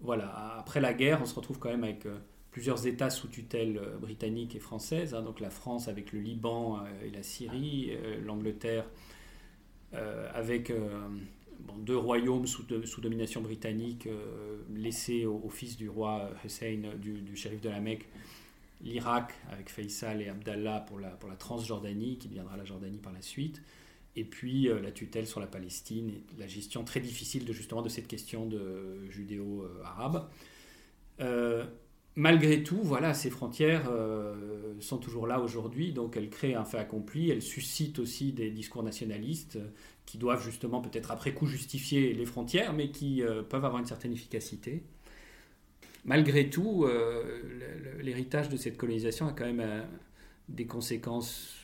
voilà, 0.00 0.56
après 0.58 0.80
la 0.80 0.94
guerre, 0.94 1.20
on 1.22 1.26
se 1.26 1.34
retrouve 1.34 1.58
quand 1.58 1.70
même 1.70 1.84
avec 1.84 2.06
euh, 2.06 2.16
plusieurs 2.50 2.86
États 2.86 3.10
sous 3.10 3.28
tutelle 3.28 3.80
britannique 4.00 4.54
et 4.56 4.60
française, 4.60 5.14
hein, 5.14 5.22
donc 5.22 5.40
la 5.40 5.50
France 5.50 5.88
avec 5.88 6.12
le 6.12 6.20
Liban 6.20 6.82
et 7.04 7.10
la 7.10 7.22
Syrie, 7.22 7.92
l'Angleterre 8.24 8.84
avec 9.92 10.72
deux 11.76 11.96
royaumes 11.96 12.46
sous, 12.46 12.64
domination 13.00 13.42
britannique 13.42 14.08
laissés 14.74 15.24
au, 15.24 15.48
fils 15.50 15.76
du 15.76 15.88
roi 15.88 16.30
Hussein, 16.44 16.94
du 16.98 17.36
shérif 17.36 17.60
de 17.60 17.68
la 17.68 17.80
Mecque, 17.80 18.08
l'Irak 18.80 19.32
avec 19.50 19.70
Faisal 19.70 20.22
et 20.22 20.28
Abdallah 20.28 20.80
pour 20.80 20.98
la, 21.00 21.10
pour 21.10 21.28
la 21.28 21.36
Transjordanie, 21.36 22.18
qui 22.18 22.28
deviendra 22.28 22.56
la 22.56 22.64
Jordanie 22.64 22.98
par 22.98 23.12
la 23.12 23.22
suite, 23.22 23.62
et 24.16 24.24
puis 24.24 24.68
euh, 24.68 24.80
la 24.80 24.90
tutelle 24.90 25.26
sur 25.26 25.40
la 25.40 25.46
Palestine 25.46 26.10
et 26.10 26.22
la 26.38 26.46
gestion 26.46 26.84
très 26.84 27.00
difficile 27.00 27.44
de 27.44 27.52
justement 27.52 27.82
de 27.82 27.88
cette 27.88 28.08
question 28.08 28.46
de 28.46 29.08
judéo-arabe. 29.10 30.28
Euh, 31.20 31.64
malgré 32.14 32.62
tout, 32.62 32.80
voilà, 32.82 33.14
ces 33.14 33.30
frontières 33.30 33.88
euh, 33.90 34.74
sont 34.80 34.98
toujours 34.98 35.26
là 35.26 35.40
aujourd'hui, 35.40 35.92
donc 35.92 36.16
elles 36.16 36.30
créent 36.30 36.54
un 36.54 36.64
fait 36.64 36.78
accompli, 36.78 37.30
elles 37.30 37.42
suscitent 37.42 37.98
aussi 37.98 38.32
des 38.32 38.50
discours 38.50 38.82
nationalistes 38.82 39.58
qui 40.06 40.18
doivent 40.18 40.42
justement 40.42 40.80
peut-être 40.80 41.10
après 41.10 41.34
coup 41.34 41.46
justifier 41.46 42.12
les 42.14 42.26
frontières, 42.26 42.72
mais 42.72 42.90
qui 42.90 43.22
peuvent 43.50 43.64
avoir 43.64 43.78
une 43.78 43.86
certaine 43.86 44.12
efficacité 44.12 44.82
malgré 46.04 46.50
tout, 46.50 46.84
euh, 46.84 47.42
l'héritage 48.00 48.48
de 48.48 48.56
cette 48.56 48.76
colonisation 48.76 49.26
a 49.28 49.32
quand 49.32 49.46
même 49.46 49.60
euh, 49.60 49.82
des 50.48 50.66
conséquences 50.66 51.54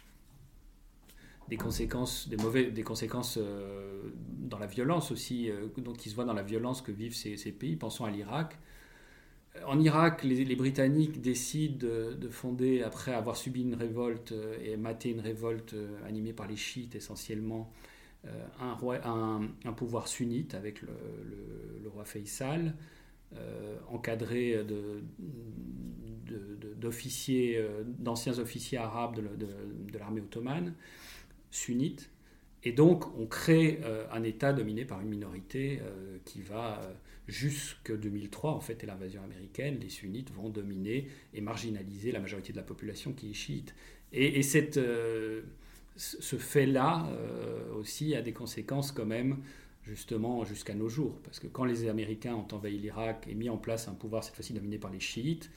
des 1.49 1.59
conséquences, 1.59 2.27
des 2.31 2.39
mauvais, 2.39 2.71
des 2.71 2.83
conséquences 2.83 3.39
euh, 3.39 4.01
dans 4.17 4.59
la 4.59 4.65
violence 4.65 5.13
aussi, 5.13 5.51
donc 5.77 5.99
qui 5.99 6.09
se 6.09 6.15
voit 6.15 6.25
dans 6.25 6.33
la 6.33 6.43
violence 6.43 6.81
que 6.81 6.91
vivent 6.91 7.15
ces, 7.15 7.37
pays. 7.53 7.77
Pensons 7.77 8.07
à 8.07 8.11
l'Irak. 8.11 8.59
En 9.67 9.79
Irak, 9.79 10.25
les, 10.25 10.57
Britanniques 10.57 11.21
décident 11.21 11.87
de, 11.87 12.29
fonder, 12.31 12.83
après 12.83 13.13
avoir 13.13 13.37
subi 13.37 13.61
une 13.61 13.75
révolte 13.75 14.33
et 14.65 14.79
maté 14.79 15.11
une 15.11 15.21
révolte 15.21 15.75
animée 16.07 16.33
par 16.33 16.49
les 16.49 16.57
chiites 16.57 16.95
essentiellement, 16.95 17.71
un, 18.59 19.73
pouvoir 19.77 20.09
sunnite 20.09 20.55
avec 20.55 20.81
le, 20.81 20.89
le 21.83 21.89
roi 21.91 22.07
Faisal. 22.07 22.75
Euh, 23.37 23.77
encadré 23.89 24.65
d'officiers, 26.77 27.57
euh, 27.59 27.83
d'anciens 27.85 28.39
officiers 28.39 28.79
arabes 28.79 29.17
de, 29.17 29.99
l'armée 29.99 30.21
ottomane, 30.21 30.75
sunnites. 31.51 32.11
Et 32.65 32.73
donc, 32.73 33.07
on 33.19 33.27
crée 33.27 33.81
euh, 33.85 34.07
un 34.13 34.23
État 34.23 34.53
dominé 34.53 34.85
par 34.85 35.01
une 35.01 35.09
minorité 35.09 35.81
qui 36.25 36.41
va 36.43 36.81
jusque 37.29 37.97
2003, 37.97 38.53
en 38.53 38.61
fait, 38.61 38.83
et 38.85 38.87
l'invasion 38.87 39.23
américaine. 39.23 39.79
Les 39.81 39.91
sunnites 39.91 40.33
vont 40.33 40.49
dominer 40.49 41.09
et 41.33 41.41
marginaliser 41.41 42.13
la 42.13 42.21
majorité 42.21 42.53
de 42.53 42.57
la 42.57 42.65
population 42.65 43.13
qui 43.13 43.31
est 43.31 43.35
chiite. 43.35 43.75
Et, 44.13 44.43
ce 44.43 46.37
fait-là 46.37 47.09
aussi 47.77 48.17
a 48.17 48.23
des 48.23 48.33
conséquences 48.33 48.91
quand 48.91 49.07
même 49.07 49.39
justement 49.87 50.45
jusqu'à 50.45 50.75
nos 50.75 50.89
jours. 50.89 51.19
Parce 51.25 51.39
que 51.39 51.47
quand 51.47 51.65
les 51.65 51.89
Américains 51.89 52.35
ont 52.35 52.49
envahi 52.53 52.79
l'Irak 52.79 53.27
et 53.29 53.35
mis 53.35 53.49
en 53.49 53.57
place 53.57 53.89
un 53.89 53.95
pouvoir 53.95 54.25
cette 54.25 54.35
fois-ci 54.35 54.53
dominé 54.53 54.79
par 54.79 54.91
les 54.91 55.01
chiites, 55.01 55.51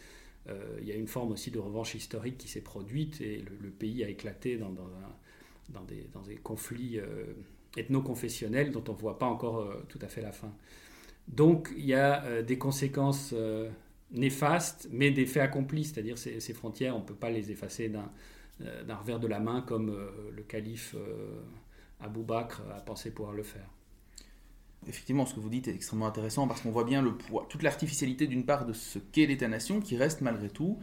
euh, 0.50 0.78
il 0.82 0.88
y 0.88 0.92
a 0.92 0.96
une 0.96 1.08
forme 1.08 1.32
aussi 1.32 1.52
de 1.52 1.60
revanche 1.60 1.96
historique 1.96 2.38
qui 2.38 2.48
s'est 2.48 2.62
produite 2.62 3.22
et 3.22 3.44
le, 3.62 3.70
pays 3.70 4.04
a 4.04 4.10
éclaté 4.10 4.58
dans, 4.58 5.84
des, 5.84 6.36
conflits 6.36 7.00
euh, 7.00 7.34
ethno-confessionnelle 7.76 8.72
dont 8.72 8.84
on 8.88 8.94
ne 8.94 8.98
voit 8.98 9.20
pas 9.20 9.26
encore 9.26 9.70
tout 9.90 10.00
à 10.02 10.08
fait 10.08 10.22
la 10.22 10.32
fin. 10.32 10.54
Donc 11.28 11.74
il 11.78 11.86
y 11.86 11.94
a 11.94 12.42
des 12.42 12.58
conséquences 12.58 13.34
néfastes, 14.12 14.88
mais 14.92 15.12
des 15.12 15.26
faits 15.26 15.44
accomplis, 15.44 15.84
c'est-à-dire 15.84 16.18
ces, 16.18 16.40
ces, 16.40 16.54
frontières, 16.54 16.96
on 16.96 17.00
ne 17.00 17.06
peut 17.06 17.14
pas 17.14 17.30
les 17.30 17.52
effacer 17.52 17.90
d'un 17.90 18.96
revers 18.96 19.20
de 19.20 19.28
la 19.28 19.42
main 19.42 19.62
comme 19.62 19.94
le 20.34 20.44
calife 20.44 20.96
Abou 22.00 22.24
Bakr 22.24 22.62
a 22.74 22.80
pensé 22.80 23.12
pouvoir 23.12 23.34
le 23.34 23.44
faire. 23.44 23.68
Effectivement, 24.88 25.26
ce 25.26 25.34
que 25.34 25.40
vous 25.40 25.50
dites 25.50 25.68
est 25.68 25.76
extrêmement 25.76 26.08
intéressant 26.08 26.48
parce 26.48 26.62
qu'on 26.62 26.72
voit 26.72 26.86
bien 26.86 27.02
le 27.02 27.16
poids, 27.16 27.46
toute 27.50 27.64
l'artificialité 27.64 28.28
d'une 28.28 28.46
part 28.46 28.66
de 28.66 28.74
ce 28.74 29.00
qu'est 29.00 29.26
l'État-nation 29.26 29.82
qui 29.82 29.98
reste 29.98 30.22
malgré 30.22 30.50
tout, 30.50 30.80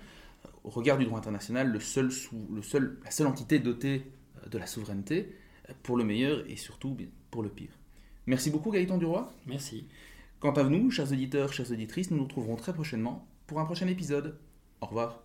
au 0.63 0.71
regard 0.71 0.99
du 0.99 1.05
droit 1.05 1.19
international, 1.19 1.71
le 1.71 1.81
seul 1.81 2.11
le 2.53 2.63
seul, 2.63 2.99
la 3.05 3.11
seule 3.11 3.27
entité 3.27 3.59
dotée 3.59 4.05
euh, 4.43 4.49
de 4.49 4.59
la 4.59 4.67
souveraineté 4.67 5.35
pour 5.83 5.97
le 5.97 6.05
meilleur 6.05 6.45
et 6.49 6.57
surtout 6.57 6.97
pour 7.31 7.43
le 7.43 7.49
pire. 7.49 7.71
Merci 8.27 8.51
beaucoup 8.51 8.71
Gaëtan 8.71 8.99
Duroy. 8.99 9.31
Merci. 9.47 9.87
Quant 10.41 10.53
à 10.53 10.65
nous, 10.65 10.91
chers 10.91 11.11
auditeurs, 11.11 11.53
chères 11.53 11.71
auditrices, 11.71 12.11
nous 12.11 12.19
nous 12.19 12.25
retrouverons 12.25 12.57
très 12.57 12.73
prochainement 12.73 13.27
pour 13.47 13.61
un 13.61 13.65
prochain 13.65 13.87
épisode. 13.87 14.39
Au 14.81 14.87
revoir. 14.87 15.24